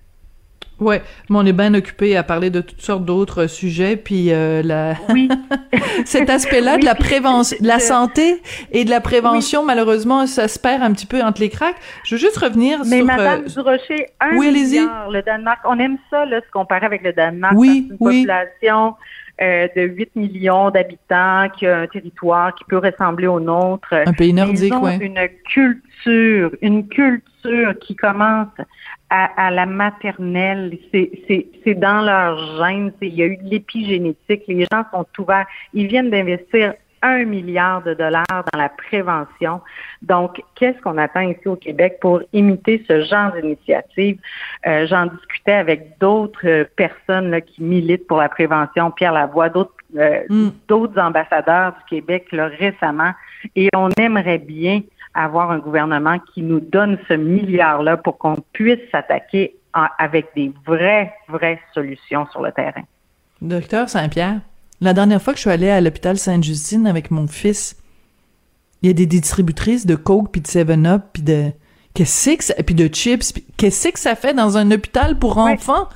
Ouais, 0.81 1.03
mais 1.29 1.37
on 1.37 1.45
est 1.45 1.53
bien 1.53 1.73
occupé 1.75 2.17
à 2.17 2.23
parler 2.23 2.49
de 2.49 2.59
toutes 2.59 2.81
sortes 2.81 3.05
d'autres 3.05 3.45
sujets, 3.45 3.95
puis 3.95 4.33
euh, 4.33 4.63
la... 4.63 4.95
oui. 5.09 5.29
cet 6.05 6.27
aspect-là 6.29 6.77
de 6.77 6.85
la 6.85 6.95
prévention, 6.95 7.55
de 7.61 7.67
la 7.67 7.77
santé 7.77 8.41
et 8.71 8.83
de 8.83 8.89
la 8.89 8.99
prévention, 8.99 9.63
malheureusement, 9.63 10.25
ça 10.25 10.47
se 10.47 10.57
perd 10.57 10.81
un 10.81 10.91
petit 10.91 11.05
peu 11.05 11.21
entre 11.21 11.39
les 11.39 11.49
cracks. 11.49 11.75
Je 12.03 12.15
veux 12.15 12.19
juste 12.19 12.37
revenir 12.37 12.79
mais 12.79 12.97
sur. 12.97 13.05
Mais 13.05 13.15
Madame 13.15 13.43
euh, 13.43 13.47
Durocher, 13.47 14.07
un 14.19 14.37
oui, 14.37 14.51
milliard, 14.51 15.11
le 15.11 15.21
Danemark, 15.21 15.59
on 15.65 15.77
aime 15.77 15.97
ça, 16.09 16.25
là, 16.25 16.41
se 16.41 16.51
comparer 16.51 16.87
avec 16.87 17.03
le 17.03 17.13
Danemark. 17.13 17.53
Oui, 17.55 17.87
une 17.91 17.97
population 17.99 18.95
euh, 19.41 19.67
de 19.75 19.81
8 19.83 20.15
millions 20.15 20.71
d'habitants, 20.71 21.47
qui 21.57 21.67
a 21.67 21.79
un 21.79 21.87
territoire 21.87 22.55
qui 22.55 22.63
peut 22.65 22.79
ressembler 22.79 23.27
au 23.27 23.39
nôtre. 23.39 23.93
Un 23.93 24.13
pays 24.13 24.33
nordique, 24.33 24.73
ouais. 24.81 24.97
une 24.97 25.19
culture, 25.45 26.51
une 26.61 26.87
culture 26.87 27.73
qui 27.79 27.95
commence 27.95 28.49
à, 29.11 29.47
à 29.47 29.51
la 29.51 29.67
maternelle. 29.67 30.75
C'est, 30.91 31.11
c'est, 31.27 31.45
c'est 31.63 31.75
dans 31.75 32.01
leur 32.01 32.37
gène. 32.57 32.91
C'est- 32.99 33.07
il 33.09 33.15
y 33.15 33.21
a 33.21 33.27
eu 33.27 33.37
de 33.37 33.43
l'épigénétique. 33.49 34.41
Les 34.47 34.65
gens 34.71 34.83
sont 34.91 35.05
ouverts. 35.19 35.45
Ils 35.75 35.85
viennent 35.87 36.09
d'investir 36.09 36.73
un 37.03 37.25
milliard 37.25 37.81
de 37.81 37.95
dollars 37.95 38.25
dans 38.29 38.59
la 38.59 38.69
prévention. 38.69 39.59
Donc, 40.03 40.39
qu'est-ce 40.53 40.79
qu'on 40.81 40.99
attend 40.99 41.21
ici 41.21 41.47
au 41.47 41.55
Québec 41.55 41.97
pour 41.99 42.21
imiter 42.31 42.83
ce 42.87 43.01
genre 43.01 43.31
d'initiative? 43.31 44.19
Euh, 44.67 44.85
j'en 44.85 45.07
discutais 45.07 45.53
avec 45.53 45.97
d'autres 45.99 46.47
euh, 46.47 46.63
personnes 46.75 47.31
là, 47.31 47.41
qui 47.41 47.63
militent 47.63 48.05
pour 48.05 48.17
la 48.19 48.29
prévention, 48.29 48.91
Pierre 48.91 49.13
Lavoie, 49.13 49.49
d'autres 49.49 49.73
euh, 49.97 50.21
Mm. 50.29 50.49
d'autres 50.69 50.97
ambassadeurs 51.01 51.73
du 51.73 51.83
Québec 51.89 52.27
là, 52.31 52.47
récemment. 52.47 53.11
Et 53.57 53.67
on 53.75 53.89
aimerait 53.99 54.37
bien 54.37 54.81
avoir 55.13 55.51
un 55.51 55.59
gouvernement 55.59 56.19
qui 56.33 56.41
nous 56.41 56.59
donne 56.59 56.97
ce 57.07 57.13
milliard-là 57.13 57.97
pour 57.97 58.17
qu'on 58.17 58.37
puisse 58.53 58.79
s'attaquer 58.91 59.55
avec 59.97 60.27
des 60.35 60.51
vraies, 60.65 61.13
vraies 61.29 61.59
solutions 61.73 62.25
sur 62.31 62.41
le 62.41 62.51
terrain. 62.51 62.83
Docteur 63.41 63.89
Saint-Pierre, 63.89 64.39
la 64.81 64.93
dernière 64.93 65.21
fois 65.21 65.33
que 65.33 65.37
je 65.37 65.41
suis 65.41 65.49
allée 65.49 65.69
à 65.69 65.79
l'hôpital 65.81 66.17
Sainte-Justine 66.17 66.87
avec 66.87 67.11
mon 67.11 67.27
fils, 67.27 67.77
il 68.81 68.87
y 68.87 68.89
a 68.89 68.93
des 68.93 69.05
distributrices 69.05 69.85
de 69.85 69.95
Coke 69.95 70.31
puis 70.31 70.41
de 70.41 70.47
7-Up 70.47 71.03
puis 71.13 71.23
de 71.23 71.51
qu'est-ce 71.93 72.35
que 72.35 72.43
ça, 72.43 72.53
puis 72.63 72.75
de 72.75 72.87
chips, 72.87 73.33
qu'est-ce 73.57 73.89
que 73.89 73.99
ça 73.99 74.15
fait 74.15 74.33
dans 74.33 74.57
un 74.57 74.69
hôpital 74.71 75.17
pour 75.19 75.37
Oui. 75.37 75.53
enfants? 75.53 75.87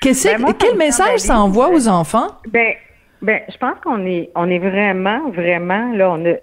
Qu'est-ce 0.00 0.28
Ben, 0.28 0.52
quel 0.58 0.76
message 0.76 1.20
ça 1.20 1.38
envoie 1.38 1.70
aux 1.70 1.88
enfants? 1.88 2.28
Ben, 2.48 2.74
ben, 3.22 3.40
je 3.50 3.56
pense 3.56 3.76
qu'on 3.82 4.04
est, 4.06 4.30
on 4.34 4.48
est 4.50 4.58
vraiment, 4.58 5.30
vraiment 5.30 5.92
là, 5.94 6.10
on 6.10 6.24
a 6.26 6.34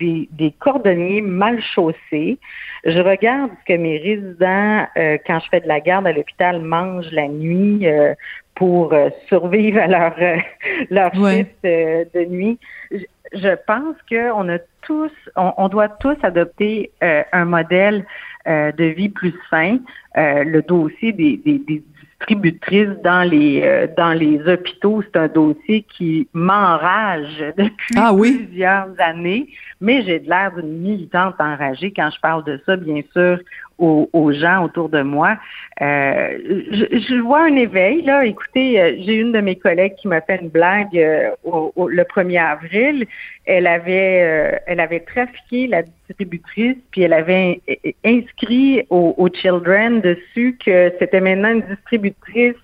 des, 0.00 0.28
des 0.32 0.52
cordonniers 0.52 1.20
mal 1.22 1.60
chaussés. 1.60 2.38
Je 2.84 2.98
regarde 3.00 3.50
ce 3.60 3.72
que 3.74 3.78
mes 3.78 3.98
résidents, 3.98 4.86
euh, 4.96 5.18
quand 5.26 5.40
je 5.40 5.48
fais 5.50 5.60
de 5.60 5.68
la 5.68 5.80
garde 5.80 6.06
à 6.06 6.12
l'hôpital, 6.12 6.60
mangent 6.60 7.10
la 7.12 7.28
nuit 7.28 7.86
euh, 7.86 8.14
pour 8.54 8.92
euh, 8.92 9.10
survivre 9.28 9.80
à 9.80 9.86
leur 9.86 10.14
leur 10.90 11.14
Ouais. 11.18 11.46
de 11.64 12.24
nuit. 12.26 12.58
Je, 12.90 12.98
je 13.32 13.54
pense 13.66 13.96
qu'on 14.08 14.48
a 14.48 14.58
tous, 14.82 15.12
on, 15.36 15.52
on 15.56 15.68
doit 15.68 15.88
tous 15.88 16.16
adopter 16.22 16.90
un 17.00 17.44
modèle 17.44 18.04
de 18.46 18.84
vie 18.84 19.08
plus 19.08 19.34
sain. 19.50 19.78
Le 20.14 20.60
dossier 20.60 21.12
des, 21.12 21.36
des, 21.38 21.58
des 21.58 21.82
distributrices 22.18 22.96
dans 23.04 23.28
les 23.28 23.62
euh, 23.64 23.86
dans 23.96 24.12
les 24.12 24.40
hôpitaux, 24.46 25.02
c'est 25.02 25.18
un 25.18 25.28
dossier 25.28 25.84
qui 25.96 26.28
m'enrage 26.32 27.44
depuis 27.58 27.94
Ah 27.96 28.12
oui? 28.12 28.44
plusieurs 28.46 28.88
années, 28.98 29.48
mais 29.80 30.02
j'ai 30.02 30.20
de 30.20 30.28
l'air 30.28 30.52
d'une 30.56 30.78
militante 30.78 31.34
enragée 31.38 31.92
quand 31.94 32.10
je 32.14 32.20
parle 32.20 32.44
de 32.44 32.60
ça, 32.66 32.76
bien 32.76 33.02
sûr, 33.12 33.38
aux, 33.78 34.08
aux 34.12 34.32
gens 34.32 34.64
autour 34.64 34.88
de 34.88 35.02
moi. 35.02 35.36
Euh, 35.82 36.38
je, 36.70 36.98
je 36.98 37.14
vois 37.20 37.42
un 37.44 37.56
éveil, 37.56 38.02
là. 38.02 38.24
Écoutez, 38.24 38.80
euh, 38.80 38.96
j'ai 39.00 39.14
une 39.14 39.32
de 39.32 39.40
mes 39.40 39.56
collègues 39.56 39.94
qui 39.96 40.08
m'a 40.08 40.20
fait 40.20 40.40
une 40.40 40.48
blague 40.48 40.96
euh, 40.96 41.30
au, 41.44 41.72
au- 41.76 41.88
le 41.88 42.02
1er 42.04 42.38
avril. 42.42 43.06
Elle 43.44 43.66
avait 43.66 44.22
euh, 44.22 44.58
elle 44.66 44.80
avait 44.80 45.00
trafiqué 45.00 45.66
la 45.66 45.82
distributrice, 45.82 46.76
puis 46.90 47.02
elle 47.02 47.12
avait 47.12 47.60
in- 47.68 47.74
in- 47.84 48.18
inscrit 48.18 48.86
au, 48.90 49.14
au 49.18 49.28
Children 49.28 50.00
dessus 50.00 50.56
que 50.64 50.92
c'était 50.98 51.20
maintenant 51.20 51.50
une 51.52 51.62
distributrice 51.62 52.54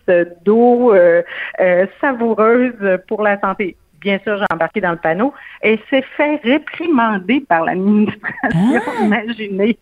d'eau 0.44 0.94
euh, 0.94 1.22
euh, 1.60 1.86
savoureuse 2.00 2.98
pour 3.08 3.22
la 3.22 3.38
santé. 3.40 3.76
Bien 4.02 4.18
sûr, 4.24 4.36
j'ai 4.36 4.44
embarqué 4.52 4.80
dans 4.80 4.90
le 4.90 4.96
panneau. 4.96 5.32
Elle 5.60 5.78
s'est 5.88 6.04
fait 6.16 6.36
réprimander 6.42 7.40
par 7.48 7.64
l'administration, 7.64 8.80
imaginez. 9.04 9.78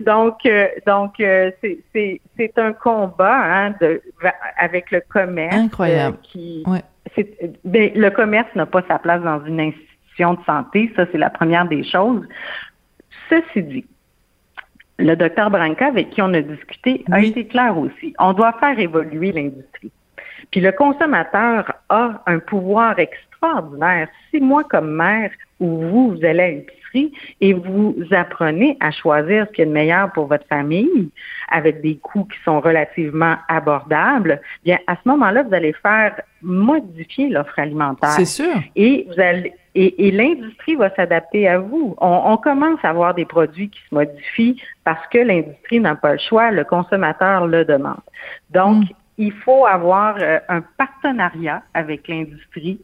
Donc, 0.00 0.46
euh, 0.46 0.68
donc 0.86 1.18
euh, 1.20 1.50
c'est- 1.60 2.52
un 2.56 2.72
combat 2.72 3.36
hein, 3.66 3.74
de, 3.80 4.00
avec 4.56 4.90
le 4.92 5.00
commerce 5.08 5.54
Incroyable. 5.56 6.16
euh, 6.16 6.20
qui 6.22 6.62
Ouais. 6.66 6.82
c'est- 7.14 7.50
ben, 7.64 7.90
le 7.94 8.10
commerce 8.10 8.48
n'a 8.54 8.66
pas 8.66 8.82
sa 8.88 8.98
place 8.98 9.22
dans 9.22 9.44
une 9.44 9.60
institution 9.60 10.34
de 10.34 10.44
santé. 10.44 10.92
Ça, 10.96 11.06
c'est 11.10 11.18
la 11.18 11.30
première 11.30 11.66
des 11.66 11.82
choses. 11.84 12.24
Ceci 13.28 13.62
dit, 13.62 13.86
le 14.98 15.14
docteur 15.16 15.50
Branca, 15.50 15.86
avec 15.86 16.10
qui 16.10 16.22
on 16.22 16.32
a 16.34 16.40
discuté, 16.40 17.04
a 17.10 17.16
Oui. 17.18 17.28
été 17.28 17.46
clair 17.46 17.76
aussi. 17.76 18.14
On 18.18 18.32
doit 18.32 18.52
faire 18.60 18.78
évoluer 18.78 19.32
l'industrie. 19.32 19.92
Puis 20.50 20.60
le 20.60 20.72
consommateur 20.72 21.72
a 21.88 22.22
un 22.26 22.38
pouvoir 22.38 22.98
extraordinaire. 23.38 24.08
Si 24.30 24.40
moi, 24.40 24.64
comme 24.64 24.90
mère, 24.94 25.30
ou 25.60 25.80
vous, 25.80 26.10
vous 26.10 26.24
allez 26.24 26.42
à 26.42 26.50
l'épicerie 26.50 27.12
et 27.40 27.52
vous 27.52 27.96
apprenez 28.12 28.76
à 28.80 28.90
choisir 28.90 29.46
ce 29.48 29.52
qui 29.52 29.62
est 29.62 29.66
le 29.66 29.72
meilleur 29.72 30.12
pour 30.12 30.26
votre 30.26 30.46
famille 30.46 31.10
avec 31.50 31.80
des 31.80 31.96
coûts 31.96 32.24
qui 32.24 32.38
sont 32.44 32.60
relativement 32.60 33.36
abordables, 33.48 34.40
bien, 34.64 34.78
à 34.86 34.94
ce 34.94 35.08
moment-là, 35.08 35.42
vous 35.42 35.54
allez 35.54 35.72
faire 35.82 36.20
modifier 36.42 37.28
l'offre 37.28 37.58
alimentaire. 37.58 38.10
C'est 38.10 38.24
sûr. 38.24 38.54
Et 38.76 39.06
vous 39.08 39.20
allez 39.20 39.52
et, 39.74 40.08
et 40.08 40.10
l'industrie 40.10 40.74
va 40.74 40.92
s'adapter 40.96 41.46
à 41.46 41.58
vous. 41.58 41.94
On, 42.00 42.22
on 42.32 42.36
commence 42.36 42.80
à 42.82 42.88
avoir 42.88 43.14
des 43.14 43.26
produits 43.26 43.68
qui 43.68 43.78
se 43.88 43.94
modifient 43.94 44.60
parce 44.82 45.06
que 45.08 45.18
l'industrie 45.18 45.78
n'a 45.78 45.94
pas 45.94 46.14
le 46.14 46.18
choix, 46.18 46.50
le 46.50 46.64
consommateur 46.64 47.46
le 47.46 47.64
demande. 47.64 48.00
Donc, 48.50 48.84
il 49.18 49.32
faut 49.32 49.66
avoir 49.66 50.16
euh, 50.20 50.38
un 50.48 50.62
partenariat 50.62 51.62
avec 51.74 52.08
l'industrie 52.08 52.80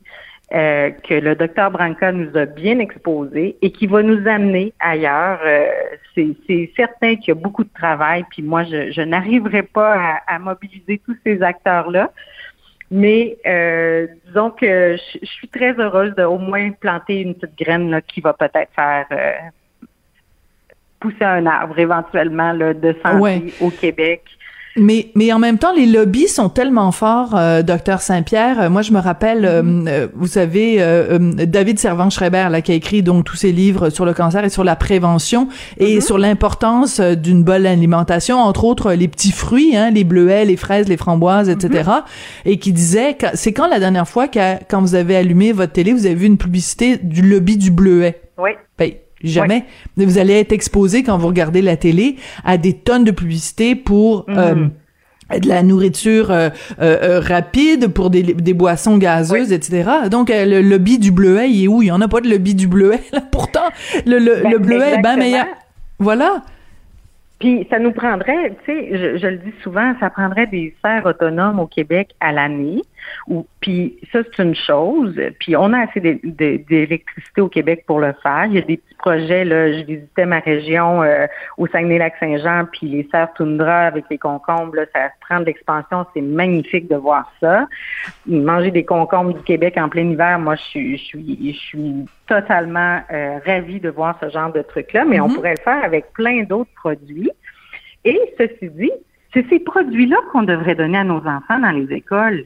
euh, 0.52 0.90
que 0.90 1.14
le 1.14 1.34
docteur 1.34 1.70
Branca 1.70 2.12
nous 2.12 2.36
a 2.36 2.44
bien 2.44 2.78
exposé 2.78 3.56
et 3.62 3.72
qui 3.72 3.86
va 3.86 4.02
nous 4.02 4.28
amener 4.28 4.72
ailleurs. 4.78 5.40
Euh, 5.44 5.66
c'est, 6.14 6.70
certain 6.76 7.16
qu'il 7.16 7.28
y 7.28 7.30
a 7.30 7.34
beaucoup 7.34 7.64
de 7.64 7.72
travail, 7.74 8.24
puis 8.30 8.42
moi, 8.42 8.62
je, 8.64 8.92
je 8.92 9.00
n'arriverai 9.00 9.62
pas 9.62 9.94
à, 9.94 10.34
à 10.34 10.38
mobiliser 10.38 11.00
tous 11.04 11.16
ces 11.24 11.42
acteurs-là. 11.42 12.12
Mais 12.90 13.38
euh, 13.46 14.06
disons 14.26 14.50
que 14.50 14.96
je, 14.96 15.18
je 15.22 15.26
suis 15.26 15.48
très 15.48 15.72
heureuse 15.72 16.14
de 16.14 16.22
au 16.22 16.38
moins 16.38 16.70
planter 16.72 17.22
une 17.22 17.34
petite 17.34 17.58
graine 17.58 17.90
là, 17.90 18.00
qui 18.02 18.20
va 18.20 18.34
peut-être 18.34 18.70
faire 18.76 19.06
euh, 19.10 19.32
pousser 21.00 21.24
un 21.24 21.46
arbre 21.46 21.78
éventuellement 21.78 22.52
là, 22.52 22.74
de 22.74 22.94
santé 23.02 23.18
Ouais. 23.18 23.42
au 23.60 23.70
Québec. 23.70 24.22
Mais, 24.76 25.12
mais 25.14 25.32
en 25.32 25.38
même 25.38 25.58
temps, 25.58 25.72
les 25.72 25.86
lobbies 25.86 26.26
sont 26.26 26.48
tellement 26.48 26.90
forts, 26.90 27.36
euh, 27.36 27.62
docteur 27.62 28.00
Saint-Pierre. 28.00 28.60
Euh, 28.60 28.70
moi, 28.70 28.82
je 28.82 28.92
me 28.92 28.98
rappelle, 28.98 29.44
euh, 29.44 29.62
euh, 29.86 30.08
vous 30.14 30.26
savez, 30.26 30.76
euh, 30.80 31.18
David 31.46 31.78
Servan-Schreiber, 31.78 32.48
là, 32.50 32.60
qui 32.60 32.72
a 32.72 32.74
écrit 32.74 33.02
donc 33.04 33.24
tous 33.24 33.36
ses 33.36 33.52
livres 33.52 33.90
sur 33.90 34.04
le 34.04 34.12
cancer 34.14 34.44
et 34.44 34.48
sur 34.48 34.64
la 34.64 34.74
prévention 34.74 35.48
et 35.78 36.00
sur 36.00 36.18
l'importance 36.18 36.98
d'une 37.00 37.44
bonne 37.44 37.66
alimentation, 37.66 38.38
entre 38.38 38.64
autres 38.64 38.92
les 38.94 39.06
petits 39.06 39.30
fruits, 39.32 39.76
hein, 39.76 39.90
les 39.92 40.02
bleuets, 40.02 40.44
les 40.44 40.56
fraises, 40.56 40.88
les 40.88 40.96
framboises, 40.96 41.48
etc. 41.48 41.90
Et 42.44 42.58
qui 42.58 42.72
disait, 42.72 43.14
que- 43.14 43.26
c'est 43.34 43.52
quand 43.52 43.68
la 43.68 43.78
dernière 43.78 44.08
fois 44.08 44.26
qu'à- 44.26 44.56
quand 44.68 44.80
vous 44.80 44.96
avez 44.96 45.14
allumé 45.14 45.52
votre 45.52 45.72
télé, 45.72 45.92
vous 45.92 46.06
avez 46.06 46.16
vu 46.16 46.26
une 46.26 46.38
publicité 46.38 46.96
du 47.00 47.22
lobby 47.22 47.56
du 47.56 47.70
bleuet? 47.70 48.20
Oui. 48.38 48.50
Ben, 48.76 48.90
jamais. 49.24 49.64
Vous 49.96 50.18
allez 50.18 50.34
être 50.34 50.52
exposé 50.52 51.02
quand 51.02 51.18
vous 51.18 51.28
regardez 51.28 51.62
la 51.62 51.76
télé 51.76 52.16
à 52.44 52.56
des 52.56 52.72
tonnes 52.72 53.04
de 53.04 53.10
publicités 53.10 53.74
pour 53.74 54.26
euh, 54.28 54.68
de 55.30 55.48
la 55.48 55.62
nourriture 55.62 56.30
euh, 56.30 56.50
euh, 56.80 57.20
rapide, 57.20 57.88
pour 57.88 58.10
des, 58.10 58.22
des 58.22 58.54
boissons 58.54 58.98
gazeuses, 58.98 59.52
etc. 59.52 59.90
Donc 60.10 60.30
euh, 60.30 60.44
le 60.44 60.60
lobby 60.60 60.98
du 60.98 61.10
bleuet, 61.10 61.50
il 61.50 61.64
est 61.64 61.68
où? 61.68 61.82
Il 61.82 61.88
y 61.88 61.92
en 61.92 62.00
a 62.00 62.08
pas 62.08 62.20
de 62.20 62.28
lobby 62.28 62.54
du 62.54 62.68
bleuet. 62.68 63.00
Là. 63.12 63.20
Pourtant, 63.30 63.68
le, 64.06 64.18
le, 64.18 64.42
Ben, 64.42 64.52
le 64.52 64.58
bleuet 64.58 64.94
est 64.94 65.02
bien 65.02 65.16
meilleur. 65.16 65.46
Voilà. 65.98 66.42
Puis 67.40 67.66
ça 67.68 67.78
nous 67.78 67.92
prendrait, 67.92 68.56
tu 68.64 68.72
sais, 68.72 68.88
je, 68.92 69.18
je 69.18 69.26
le 69.26 69.36
dis 69.38 69.52
souvent, 69.62 69.94
ça 70.00 70.08
prendrait 70.08 70.46
des 70.46 70.74
serres 70.82 71.04
autonomes 71.04 71.58
au 71.58 71.66
Québec 71.66 72.10
à 72.20 72.32
l'année. 72.32 72.80
Ou 73.28 73.46
puis 73.60 73.98
ça 74.12 74.20
c'est 74.24 74.42
une 74.42 74.54
chose. 74.54 75.18
Puis 75.40 75.56
on 75.56 75.72
a 75.72 75.80
assez 75.88 76.00
d'é- 76.00 76.20
d'é- 76.22 76.58
d'électricité 76.58 77.40
au 77.40 77.48
Québec 77.48 77.84
pour 77.86 78.00
le 78.00 78.12
faire. 78.22 78.44
Il 78.46 78.54
y 78.54 78.58
a 78.58 78.62
des 78.62 78.76
petits 78.76 78.94
projets 78.96 79.44
là. 79.44 79.72
Je 79.72 79.84
visitais 79.84 80.26
ma 80.26 80.40
région 80.40 81.02
euh, 81.02 81.26
au 81.58 81.66
Saguenay-Lac-Saint-Jean, 81.66 82.66
puis 82.72 82.88
les 82.88 83.08
serres 83.10 83.32
toundra 83.34 83.80
avec 83.86 84.04
les 84.10 84.18
concombres. 84.18 84.74
Là, 84.76 84.84
ça 84.94 85.10
prend 85.20 85.40
de 85.40 85.46
l'expansion. 85.46 86.06
C'est 86.14 86.20
magnifique 86.22 86.88
de 86.88 86.96
voir 86.96 87.30
ça. 87.40 87.66
Manger 88.26 88.70
des 88.70 88.84
concombres 88.84 89.34
du 89.34 89.42
Québec 89.42 89.74
en 89.78 89.88
plein 89.88 90.02
hiver, 90.10 90.38
moi 90.38 90.54
je 90.56 90.62
suis, 90.62 90.98
je 90.98 91.04
suis, 91.04 91.52
je 91.52 91.58
suis 91.58 91.94
totalement 92.26 93.00
euh, 93.12 93.38
ravie 93.46 93.80
de 93.80 93.90
voir 93.90 94.18
ce 94.22 94.28
genre 94.30 94.52
de 94.52 94.62
truc-là. 94.62 95.04
Mais 95.04 95.20
on 95.20 95.28
pourrait 95.28 95.54
le 95.56 95.62
faire 95.62 95.82
avec 95.84 96.12
plein 96.12 96.42
d'autres 96.44 96.70
produits. 96.76 97.30
Et 98.04 98.18
ceci 98.38 98.68
dit, 98.70 98.92
c'est 99.32 99.48
ces 99.48 99.60
produits-là 99.60 100.16
qu'on 100.30 100.42
devrait 100.42 100.74
donner 100.74 100.98
à 100.98 101.04
nos 101.04 101.18
enfants 101.26 101.58
dans 101.58 101.70
les 101.70 101.92
écoles. 101.92 102.44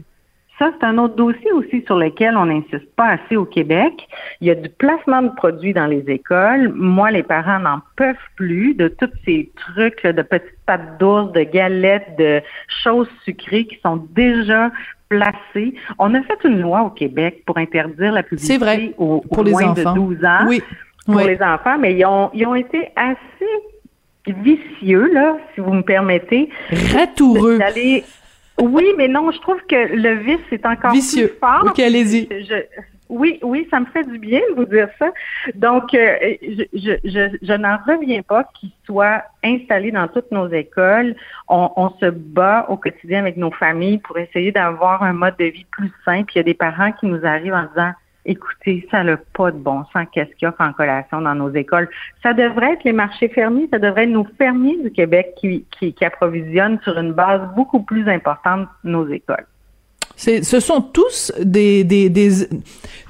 Ça, 0.58 0.72
c'est 0.78 0.84
un 0.84 0.98
autre 0.98 1.14
dossier 1.14 1.52
aussi 1.52 1.84
sur 1.86 1.96
lequel 1.96 2.36
on 2.36 2.46
n'insiste 2.46 2.92
pas 2.96 3.10
assez 3.10 3.36
au 3.36 3.44
Québec. 3.44 3.92
Il 4.40 4.48
y 4.48 4.50
a 4.50 4.56
du 4.56 4.68
placement 4.68 5.22
de 5.22 5.28
produits 5.28 5.72
dans 5.72 5.86
les 5.86 6.04
écoles. 6.08 6.72
Moi, 6.74 7.12
les 7.12 7.22
parents 7.22 7.60
n'en 7.60 7.80
peuvent 7.96 8.16
plus 8.34 8.74
de 8.74 8.88
tous 8.88 9.10
ces 9.24 9.52
trucs 9.54 10.02
là, 10.02 10.12
de 10.12 10.22
petites 10.22 10.58
pâtes 10.66 10.98
d'ours, 10.98 11.32
de 11.32 11.42
galettes, 11.42 12.16
de 12.18 12.40
choses 12.82 13.08
sucrées 13.24 13.66
qui 13.66 13.78
sont 13.84 14.04
déjà 14.10 14.72
placé. 15.08 15.74
On 15.98 16.12
a 16.14 16.22
fait 16.22 16.38
une 16.44 16.60
loi 16.60 16.82
au 16.82 16.90
Québec 16.90 17.44
pour 17.46 17.56
interdire 17.56 18.12
la 18.12 18.24
publicité 18.24 18.54
C'est 18.54 18.58
vrai, 18.58 18.94
aux, 18.98 19.20
pour 19.20 19.38
aux 19.38 19.42
les 19.44 19.52
moins 19.52 19.68
enfants. 19.68 19.92
de 19.92 20.00
12 20.00 20.24
ans. 20.24 20.46
Oui. 20.48 20.62
Pour 21.06 21.20
les 21.20 21.40
enfants, 21.40 21.78
mais 21.78 21.94
ils 21.94 22.04
ont, 22.04 22.30
ils 22.34 22.46
ont 22.46 22.54
été 22.54 22.90
assez 22.94 23.46
vicieux, 24.26 25.10
là, 25.14 25.38
si 25.54 25.60
vous 25.60 25.72
me 25.72 25.82
permettez. 25.82 26.50
Ratoureux. 26.94 27.58
D'aller. 27.58 28.04
Oui, 28.60 28.84
mais 28.96 29.08
non, 29.08 29.30
je 29.30 29.40
trouve 29.40 29.60
que 29.68 29.94
le 29.94 30.14
vice 30.14 30.40
est 30.50 30.66
encore 30.66 30.92
Vicieux. 30.92 31.28
plus 31.28 31.38
fort. 31.38 31.64
Ok, 31.66 31.78
allez-y. 31.78 32.28
Oui, 33.08 33.38
oui, 33.42 33.66
ça 33.70 33.80
me 33.80 33.86
fait 33.86 34.04
du 34.04 34.18
bien 34.18 34.40
de 34.50 34.54
vous 34.56 34.66
dire 34.66 34.88
ça. 34.98 35.10
Donc, 35.54 35.94
euh, 35.94 36.16
je, 36.42 36.64
je, 36.74 36.92
je, 37.04 37.38
je 37.40 37.52
n'en 37.54 37.78
reviens 37.86 38.20
pas 38.20 38.44
qu'il 38.54 38.70
soit 38.84 39.22
installé 39.42 39.90
dans 39.90 40.08
toutes 40.08 40.30
nos 40.30 40.46
écoles. 40.48 41.14
On, 41.48 41.70
on 41.76 41.88
se 42.00 42.10
bat 42.10 42.66
au 42.68 42.76
quotidien 42.76 43.20
avec 43.20 43.38
nos 43.38 43.50
familles 43.50 43.96
pour 43.98 44.18
essayer 44.18 44.52
d'avoir 44.52 45.02
un 45.02 45.14
mode 45.14 45.36
de 45.38 45.46
vie 45.46 45.64
plus 45.70 45.90
sain. 46.04 46.22
Puis 46.24 46.34
il 46.34 46.38
y 46.38 46.40
a 46.40 46.44
des 46.44 46.52
parents 46.54 46.92
qui 46.92 47.06
nous 47.06 47.24
arrivent 47.24 47.54
en 47.54 47.64
disant 47.74 47.92
Écoutez, 48.24 48.86
ça 48.90 49.04
n'a 49.04 49.16
pas 49.16 49.50
de 49.50 49.58
bon 49.58 49.84
sens. 49.92 50.06
Qu'est-ce 50.12 50.30
qu'il 50.36 50.46
y 50.48 50.50
a 50.50 50.54
en 50.58 50.72
collation 50.72 51.20
dans 51.20 51.34
nos 51.34 51.50
écoles? 51.54 51.88
Ça 52.22 52.34
devrait 52.34 52.74
être 52.74 52.84
les 52.84 52.92
marchés 52.92 53.28
fermiers, 53.28 53.68
ça 53.72 53.78
devrait 53.78 54.04
être 54.04 54.10
nos 54.10 54.26
fermiers 54.36 54.82
du 54.82 54.90
Québec 54.90 55.34
qui, 55.36 55.64
qui, 55.70 55.94
qui 55.94 56.04
approvisionnent 56.04 56.78
sur 56.82 56.98
une 56.98 57.12
base 57.12 57.42
beaucoup 57.54 57.82
plus 57.82 58.08
importante 58.08 58.68
nos 58.84 59.08
écoles. 59.08 59.46
C'est, 60.20 60.42
ce 60.42 60.58
sont 60.58 60.80
tous 60.80 61.30
des, 61.40 61.84
des, 61.84 62.08
des, 62.08 62.30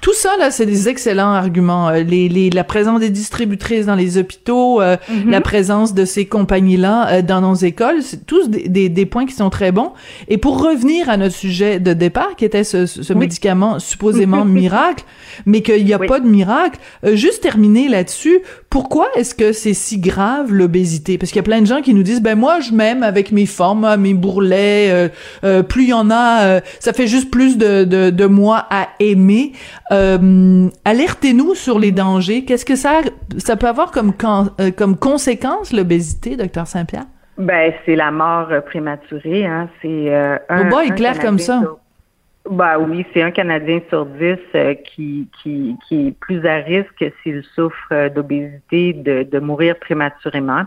tout 0.02 0.12
ça 0.12 0.28
là, 0.38 0.50
c'est 0.50 0.66
des 0.66 0.88
excellents 0.90 1.32
arguments. 1.32 1.88
Euh, 1.88 2.02
Les, 2.02 2.28
les, 2.28 2.50
la 2.50 2.64
présence 2.64 3.00
des 3.00 3.08
distributrices 3.08 3.86
dans 3.86 3.94
les 3.94 4.18
hôpitaux, 4.18 4.82
euh, 4.82 4.96
la 5.26 5.40
présence 5.40 5.94
de 5.94 6.04
ces 6.04 6.26
compagnies-là 6.26 7.08
euh, 7.08 7.22
dans 7.22 7.40
nos 7.40 7.54
écoles, 7.54 8.02
c'est 8.02 8.26
tous 8.26 8.50
des, 8.50 8.68
des, 8.68 8.90
des 8.90 9.06
points 9.06 9.24
qui 9.24 9.32
sont 9.32 9.48
très 9.48 9.72
bons. 9.72 9.92
Et 10.28 10.36
pour 10.36 10.62
revenir 10.62 11.08
à 11.08 11.16
notre 11.16 11.34
sujet 11.34 11.80
de 11.80 11.94
départ, 11.94 12.36
qui 12.36 12.44
était 12.44 12.62
ce, 12.62 12.84
ce 12.84 13.12
Oui. 13.14 13.20
médicament 13.20 13.78
supposément 13.78 14.44
miracle, 14.64 15.04
mais 15.46 15.62
qu'il 15.62 15.84
n'y 15.86 15.94
a 15.94 15.98
Oui. 15.98 16.06
pas 16.08 16.20
de 16.20 16.28
miracle, 16.28 16.78
euh, 17.06 17.16
juste 17.16 17.42
terminer 17.42 17.88
là-dessus. 17.88 18.40
Pourquoi 18.68 19.08
est-ce 19.16 19.34
que 19.34 19.52
c'est 19.52 19.72
si 19.72 19.98
grave 19.98 20.52
l'obésité? 20.52 21.16
Parce 21.16 21.30
qu'il 21.32 21.38
y 21.38 21.40
a 21.40 21.42
plein 21.44 21.62
de 21.62 21.66
gens 21.66 21.80
qui 21.80 21.94
nous 21.94 22.02
disent, 22.02 22.20
ben 22.20 22.38
moi 22.38 22.60
je 22.60 22.72
m'aime 22.72 23.02
avec 23.02 23.32
mes 23.32 23.46
formes, 23.46 23.86
hein, 23.86 23.96
mes 23.96 24.12
bourrelets. 24.12 24.90
euh, 24.90 25.08
euh, 25.44 25.62
plus 25.62 25.84
il 25.84 25.88
y 25.88 25.92
en 25.94 26.10
a, 26.10 26.42
euh, 26.42 26.60
ça 26.80 26.92
fait 26.92 26.97
juste 27.06 27.30
plus 27.30 27.56
de, 27.58 27.84
de, 27.84 28.10
de 28.10 28.26
moi 28.26 28.66
à 28.70 28.88
aimer. 29.00 29.52
Euh, 29.92 30.68
alertez-nous 30.84 31.54
sur 31.54 31.78
les 31.78 31.92
dangers. 31.92 32.44
Qu'est-ce 32.44 32.64
que 32.64 32.76
ça, 32.76 33.00
ça 33.38 33.56
peut 33.56 33.68
avoir 33.68 33.90
comme, 33.90 34.12
euh, 34.60 34.70
comme 34.70 34.96
conséquence, 34.96 35.72
l'obésité, 35.72 36.36
docteur 36.36 36.66
Saint-Pierre? 36.66 37.06
Ben, 37.38 37.72
c'est 37.86 37.94
la 37.94 38.10
mort 38.10 38.48
prématurée, 38.66 39.46
hein. 39.46 39.68
C'est 39.80 40.12
euh, 40.12 40.36
un. 40.48 40.66
Oh 40.66 40.70
boy, 40.70 40.90
un 40.90 40.94
clair 40.94 41.18
comme 41.20 41.38
ça. 41.38 41.60
sur- 41.60 41.78
Ben 42.50 42.78
oui, 42.78 43.04
c'est 43.12 43.22
un 43.22 43.30
Canadien 43.30 43.80
sur 43.90 44.06
dix 44.06 44.38
euh, 44.54 44.74
qui, 44.74 45.28
qui, 45.42 45.76
qui 45.86 46.08
est 46.08 46.18
plus 46.18 46.46
à 46.46 46.56
risque 46.56 47.04
s'il 47.22 47.42
souffre 47.54 47.76
euh, 47.92 48.08
d'obésité 48.08 48.94
de, 48.94 49.22
de 49.22 49.38
mourir 49.38 49.78
prématurément. 49.78 50.62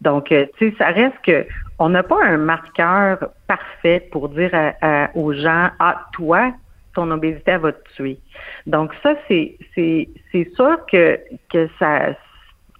Donc, 0.00 0.30
euh, 0.30 0.46
tu 0.58 0.70
sais, 0.70 0.76
ça 0.76 0.88
reste 0.88 1.16
que 1.24 1.46
on 1.78 1.88
n'a 1.88 2.02
pas 2.02 2.22
un 2.22 2.36
marqueur 2.36 3.30
parfait 3.46 4.08
pour 4.12 4.28
dire 4.28 4.50
à- 4.52 4.74
à- 4.82 5.10
aux 5.16 5.32
gens 5.32 5.70
ah 5.78 6.06
toi 6.12 6.52
ton 6.94 7.10
obésité 7.10 7.52
elle 7.52 7.60
va 7.60 7.72
te 7.72 7.92
tuer. 7.94 8.20
Donc 8.66 8.92
ça 9.02 9.14
c'est 9.26 9.56
c'est 9.74 10.10
c'est 10.30 10.48
sûr 10.54 10.84
que 10.90 11.18
que 11.50 11.68
ça 11.78 12.14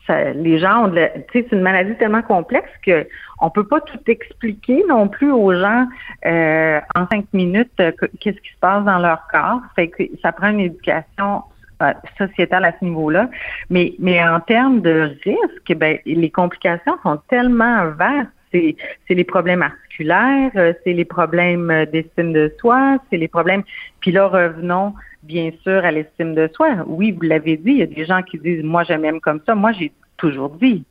ça, 0.06 0.32
les 0.32 0.58
gens 0.58 0.84
ont 0.84 0.88
de 0.88 1.08
c'est 1.32 1.50
une 1.52 1.60
maladie 1.60 1.94
tellement 1.96 2.22
complexe 2.22 2.70
que 2.84 3.06
on 3.40 3.50
peut 3.50 3.66
pas 3.66 3.80
tout 3.80 4.00
expliquer 4.06 4.84
non 4.88 5.08
plus 5.08 5.30
aux 5.30 5.52
gens 5.52 5.86
euh, 6.26 6.80
en 6.94 7.06
cinq 7.08 7.26
minutes 7.32 7.72
euh, 7.80 7.92
que- 7.92 8.10
qu'est-ce 8.20 8.40
qui 8.40 8.52
se 8.52 8.58
passe 8.60 8.84
dans 8.84 8.98
leur 8.98 9.26
corps. 9.30 9.60
Fait 9.76 9.88
que 9.88 10.02
ça 10.22 10.32
prend 10.32 10.50
une 10.50 10.60
éducation 10.60 11.42
euh, 11.82 11.92
sociétale 12.18 12.64
à 12.64 12.72
ce 12.78 12.84
niveau-là. 12.84 13.28
Mais, 13.70 13.94
mais 13.98 14.22
en 14.22 14.40
termes 14.40 14.80
de 14.80 15.12
risque, 15.24 15.76
ben, 15.76 15.98
les 16.04 16.30
complications 16.30 16.96
sont 17.02 17.18
tellement 17.28 17.86
vastes. 17.90 18.28
C'est, 18.52 18.76
c'est 19.08 19.14
les 19.14 19.24
problèmes 19.24 19.62
articulaires, 19.62 20.50
euh, 20.56 20.74
c'est 20.84 20.92
les 20.92 21.06
problèmes 21.06 21.86
d'estime 21.90 22.34
de 22.34 22.52
soi, 22.60 22.98
c'est 23.08 23.16
les 23.16 23.28
problèmes. 23.28 23.62
Puis 24.00 24.12
là, 24.12 24.26
revenons 24.26 24.92
bien 25.22 25.50
sûr 25.62 25.84
à 25.84 25.90
l'estime 25.90 26.34
de 26.34 26.50
soi. 26.54 26.68
Oui, 26.86 27.12
vous 27.12 27.22
l'avez 27.22 27.56
dit, 27.56 27.70
il 27.70 27.78
y 27.78 27.82
a 27.82 27.86
des 27.86 28.04
gens 28.04 28.22
qui 28.22 28.38
disent 28.38 28.62
moi 28.62 28.84
je 28.84 28.92
m'aime 28.92 29.20
comme 29.20 29.40
ça. 29.46 29.54
Moi, 29.54 29.72
j'ai 29.72 29.90
toujours 30.22 30.50
dit. 30.50 30.84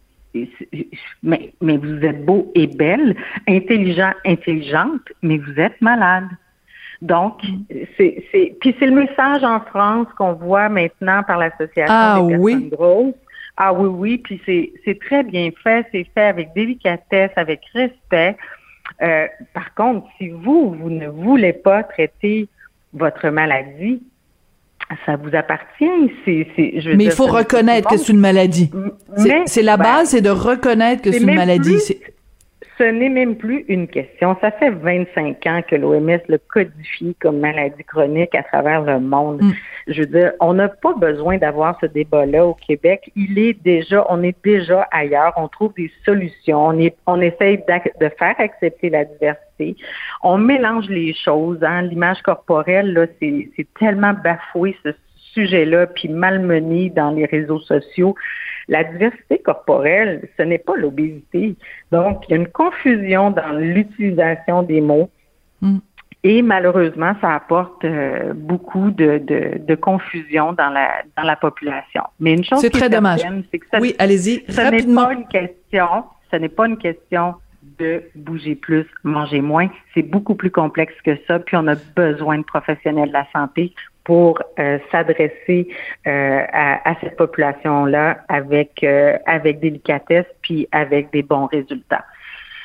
Mais, 1.24 1.54
mais 1.60 1.78
vous 1.78 2.06
êtes 2.06 2.24
beau 2.26 2.52
et 2.56 2.68
belle, 2.68 3.16
intelligent, 3.48 4.14
intelligente, 4.26 5.02
mais 5.22 5.38
vous 5.38 5.60
êtes 5.60 5.82
malade. 5.82 6.30
Donc, 7.02 7.42
c'est, 7.98 8.24
c'est, 8.32 8.56
puis 8.62 8.76
c'est 8.80 8.86
le 8.86 8.96
message 8.96 9.44
en 9.44 9.60
France 9.60 10.08
qu'on 10.18 10.34
voit 10.34 10.70
maintenant 10.70 11.24
par 11.24 11.38
l'association 11.38 11.94
Ah 11.94 12.20
des 12.22 12.30
personnes 12.30 12.42
oui. 12.44 12.70
grosses. 12.70 13.16
Ah 13.58 13.74
oui, 13.74 13.88
oui, 13.88 14.18
puis 14.20 14.42
c'est, 14.46 14.72
c'est 14.86 15.00
très 15.00 15.24
bien 15.24 15.50
fait, 15.64 15.86
c'est 15.92 16.08
fait 16.14 16.28
avec 16.28 16.54
délicatesse, 16.54 17.32
avec 17.36 17.62
respect. 17.74 18.38
Euh, 19.02 19.28
par 19.54 19.74
contre, 19.74 20.08
si 20.18 20.30
vous, 20.30 20.72
vous 20.80 20.90
ne 20.90 21.08
voulez 21.08 21.54
pas 21.54 21.84
traiter 21.84 22.48
votre 22.94 23.30
maladie, 23.30 24.02
ça 25.06 25.16
vous 25.16 25.36
appartient. 25.36 26.12
C'est, 26.26 26.48
c'est, 26.56 26.82
je 26.82 26.90
veux 26.90 26.96
Mais 26.96 27.06
il 27.06 27.12
faut 27.12 27.28
reconnaître 27.28 27.90
que 27.90 27.98
c'est 27.98 28.12
une 28.12 28.20
maladie. 28.20 28.72
C'est, 29.46 29.62
la 29.62 29.78
ben, 29.78 29.84
base, 29.84 30.10
c'est 30.10 30.22
de 30.22 30.30
reconnaître 30.30 31.02
que 31.02 31.12
c'est 31.12 31.20
une 31.20 31.36
maladie. 31.36 31.78
Ce 32.82 32.86
n'est 32.86 33.10
même 33.10 33.36
plus 33.36 33.64
une 33.68 33.88
question. 33.88 34.36
Ça 34.42 34.50
fait 34.50 34.72
25 34.72 35.46
ans 35.46 35.62
que 35.62 35.76
l'OMS 35.76 36.20
le 36.28 36.40
codifie 36.40 37.16
comme 37.22 37.38
maladie 37.38 37.84
chronique 37.84 38.34
à 38.34 38.42
travers 38.42 38.82
le 38.82 39.00
monde. 39.00 39.40
Mm. 39.44 39.52
Je 39.88 40.02
veux 40.02 40.08
dire, 40.08 40.32
on 40.40 40.56
n'a 40.56 40.68
pas 40.68 40.94
besoin 40.96 41.38
d'avoir 41.38 41.78
ce 41.80 41.86
débat-là 41.86 42.44
au 42.44 42.56
Québec. 42.56 43.12
Il 43.16 43.38
est 43.38 43.54
déjà, 43.54 44.04
on 44.10 44.24
est 44.24 44.36
déjà 44.44 44.88
ailleurs. 44.92 45.34
On 45.38 45.48
trouve 45.48 45.74
des 45.76 45.92
solutions. 46.06 46.66
On, 46.66 46.80
est, 46.80 46.96
on 47.06 47.22
essaye 47.22 47.58
de 47.58 48.10
faire 48.18 48.36
accepter 48.40 48.90
la 48.90 49.06
diversité. 49.06 49.76
On 50.24 50.40
mélange 50.40 50.90
les 50.90 51.14
choses. 51.14 51.60
Hein. 51.62 51.84
L'image 51.84 52.24
corporelle, 52.24 52.94
là, 52.94 53.06
c'est 53.22 53.48
c'est 53.56 53.68
tellement 53.80 54.14
bafoué 54.14 54.76
ce 54.84 54.90
sujet-là, 55.34 55.88
puis 55.88 56.10
malmené 56.10 56.90
dans 56.90 57.12
les 57.12 57.26
réseaux 57.26 57.60
sociaux. 57.60 58.16
La 58.68 58.84
diversité 58.84 59.40
corporelle, 59.40 60.28
ce 60.38 60.44
n'est 60.44 60.58
pas 60.58 60.76
l'obésité. 60.76 61.56
Donc, 61.92 62.24
il 62.28 62.32
y 62.32 62.34
a 62.34 62.38
une 62.38 62.48
confusion 62.48 63.32
dans 63.32 63.52
l'utilisation 63.58 64.64
des 64.64 64.82
mots. 64.82 65.10
Mm. 65.62 65.80
Et 66.24 66.44
malheureusement, 66.44 67.14
ça 67.20 67.34
apporte 67.34 67.84
euh, 67.84 68.34
beaucoup 68.36 68.92
de, 68.92 69.18
de, 69.18 69.58
de 69.58 69.76
confusion 69.76 70.54
dans 70.54 70.70
la, 70.70 71.02
dans 71.18 71.24
la 71.24 71.36
population. 71.36 72.04
Mais 72.20 72.34
une 72.34 72.44
chose 72.44 72.60
C'est 72.60 72.70
qui 72.70 72.78
est 72.78 72.82
très 72.82 72.90
dommage. 72.90 73.22
c'est 73.52 73.58
que 73.58 73.66
ça, 73.72 73.80
Oui, 73.80 73.96
allez-y, 73.98 74.44
ce 74.48 74.62
n'est 74.62 74.94
pas 74.94 75.14
une 75.14 75.28
question, 75.28 76.04
ce 76.30 76.36
n'est 76.36 76.50
pas 76.50 76.68
une 76.68 76.78
question 76.78 77.36
de 77.80 78.04
bouger 78.14 78.56
plus, 78.56 78.86
manger 79.04 79.42
moins. 79.42 79.68
C'est 79.96 80.04
beaucoup 80.04 80.36
plus 80.36 80.52
complexe 80.52 80.94
que 81.04 81.18
ça. 81.28 81.40
Puis 81.40 81.58
on 81.58 81.68
a 81.68 81.76
besoin 81.96 82.38
de 82.38 82.44
professionnels 82.44 83.10
de 83.10 83.14
la 83.14 83.28
santé 83.34 83.74
pour 84.04 84.42
euh, 84.60 84.80
s'adresser 84.92 85.68
euh, 86.08 86.44
à, 86.52 86.96
cette 87.02 87.18
population-là 87.18 88.18
avec 88.28 88.84
euh, 88.84 89.18
avec 89.26 89.60
délicatesse 89.60 90.26
puis 90.42 90.68
avec 90.72 91.12
des 91.12 91.24
bons 91.24 91.46
résultats. 91.46 92.06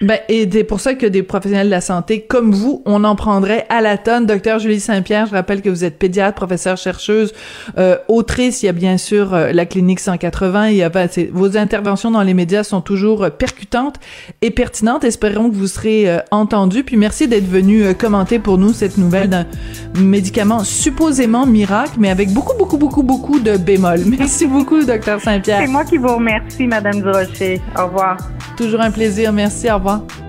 Ben, 0.02 0.18
et 0.28 0.46
c'est 0.50 0.64
pour 0.64 0.80
ça 0.80 0.94
que 0.94 1.06
des 1.06 1.22
professionnels 1.22 1.68
de 1.68 1.70
la 1.70 1.80
santé 1.80 2.20
comme 2.20 2.52
vous, 2.52 2.82
on 2.85 3.02
en 3.04 3.16
prendrait 3.16 3.64
à 3.70 3.80
la 3.80 3.96
tonne. 3.96 4.26
Docteur 4.26 4.59
Julie 4.59 4.78
Saint-Pierre, 4.78 5.26
je 5.26 5.32
rappelle 5.32 5.62
que 5.62 5.70
vous 5.70 5.85
êtes 5.85 5.98
pédiatre, 5.98 6.35
professeure 6.35 6.76
chercheuse, 6.76 7.32
euh, 7.78 7.96
autrice. 8.09 8.62
Il 8.62 8.66
y 8.66 8.68
a 8.68 8.72
bien 8.72 8.98
sûr 8.98 9.32
euh, 9.32 9.52
la 9.52 9.64
clinique 9.64 10.00
180. 10.00 10.68
Il 10.68 10.76
y 10.76 10.82
a, 10.82 10.90
ben, 10.90 11.09
vos 11.32 11.56
interventions 11.56 12.11
dans 12.11 12.22
les 12.22 12.35
médias 12.35 12.62
sont 12.62 12.82
toujours 12.82 13.24
euh, 13.24 13.30
percutantes 13.30 13.96
et 14.42 14.50
pertinentes. 14.50 15.04
Espérons 15.04 15.48
que 15.48 15.54
vous 15.54 15.66
serez 15.66 16.11
euh, 16.11 16.18
entendu. 16.30 16.85
Puis 16.85 16.98
merci 16.98 17.26
d'être 17.26 17.48
venu 17.48 17.82
euh, 17.82 17.94
commenter 17.94 18.38
pour 18.38 18.59
nous 18.59 18.74
cette 18.74 18.98
nouvelle 18.98 19.30
d'un 19.30 19.46
médicament 19.98 20.62
supposément 20.62 21.46
miracle, 21.46 21.92
mais 21.98 22.11
avec 22.11 22.30
beaucoup, 22.35 22.56
beaucoup, 22.59 22.76
beaucoup, 22.76 23.02
beaucoup 23.02 23.40
de 23.40 23.56
bémols. 23.56 24.04
Merci 24.18 24.46
beaucoup, 24.46 24.85
docteur 24.85 25.20
Saint-Pierre. 25.20 25.61
C'est 25.62 25.70
moi 25.70 25.85
qui 25.85 25.96
vous 25.96 26.14
remercie, 26.14 26.66
Madame 26.66 27.00
Durocher. 27.00 27.61
Au 27.78 27.87
revoir. 27.87 28.18
Toujours 28.56 28.80
un 28.80 28.90
plaisir. 28.90 29.32
Merci. 29.32 29.70
Au 29.70 29.76
revoir. 29.76 29.86
봐봐. 29.87 30.26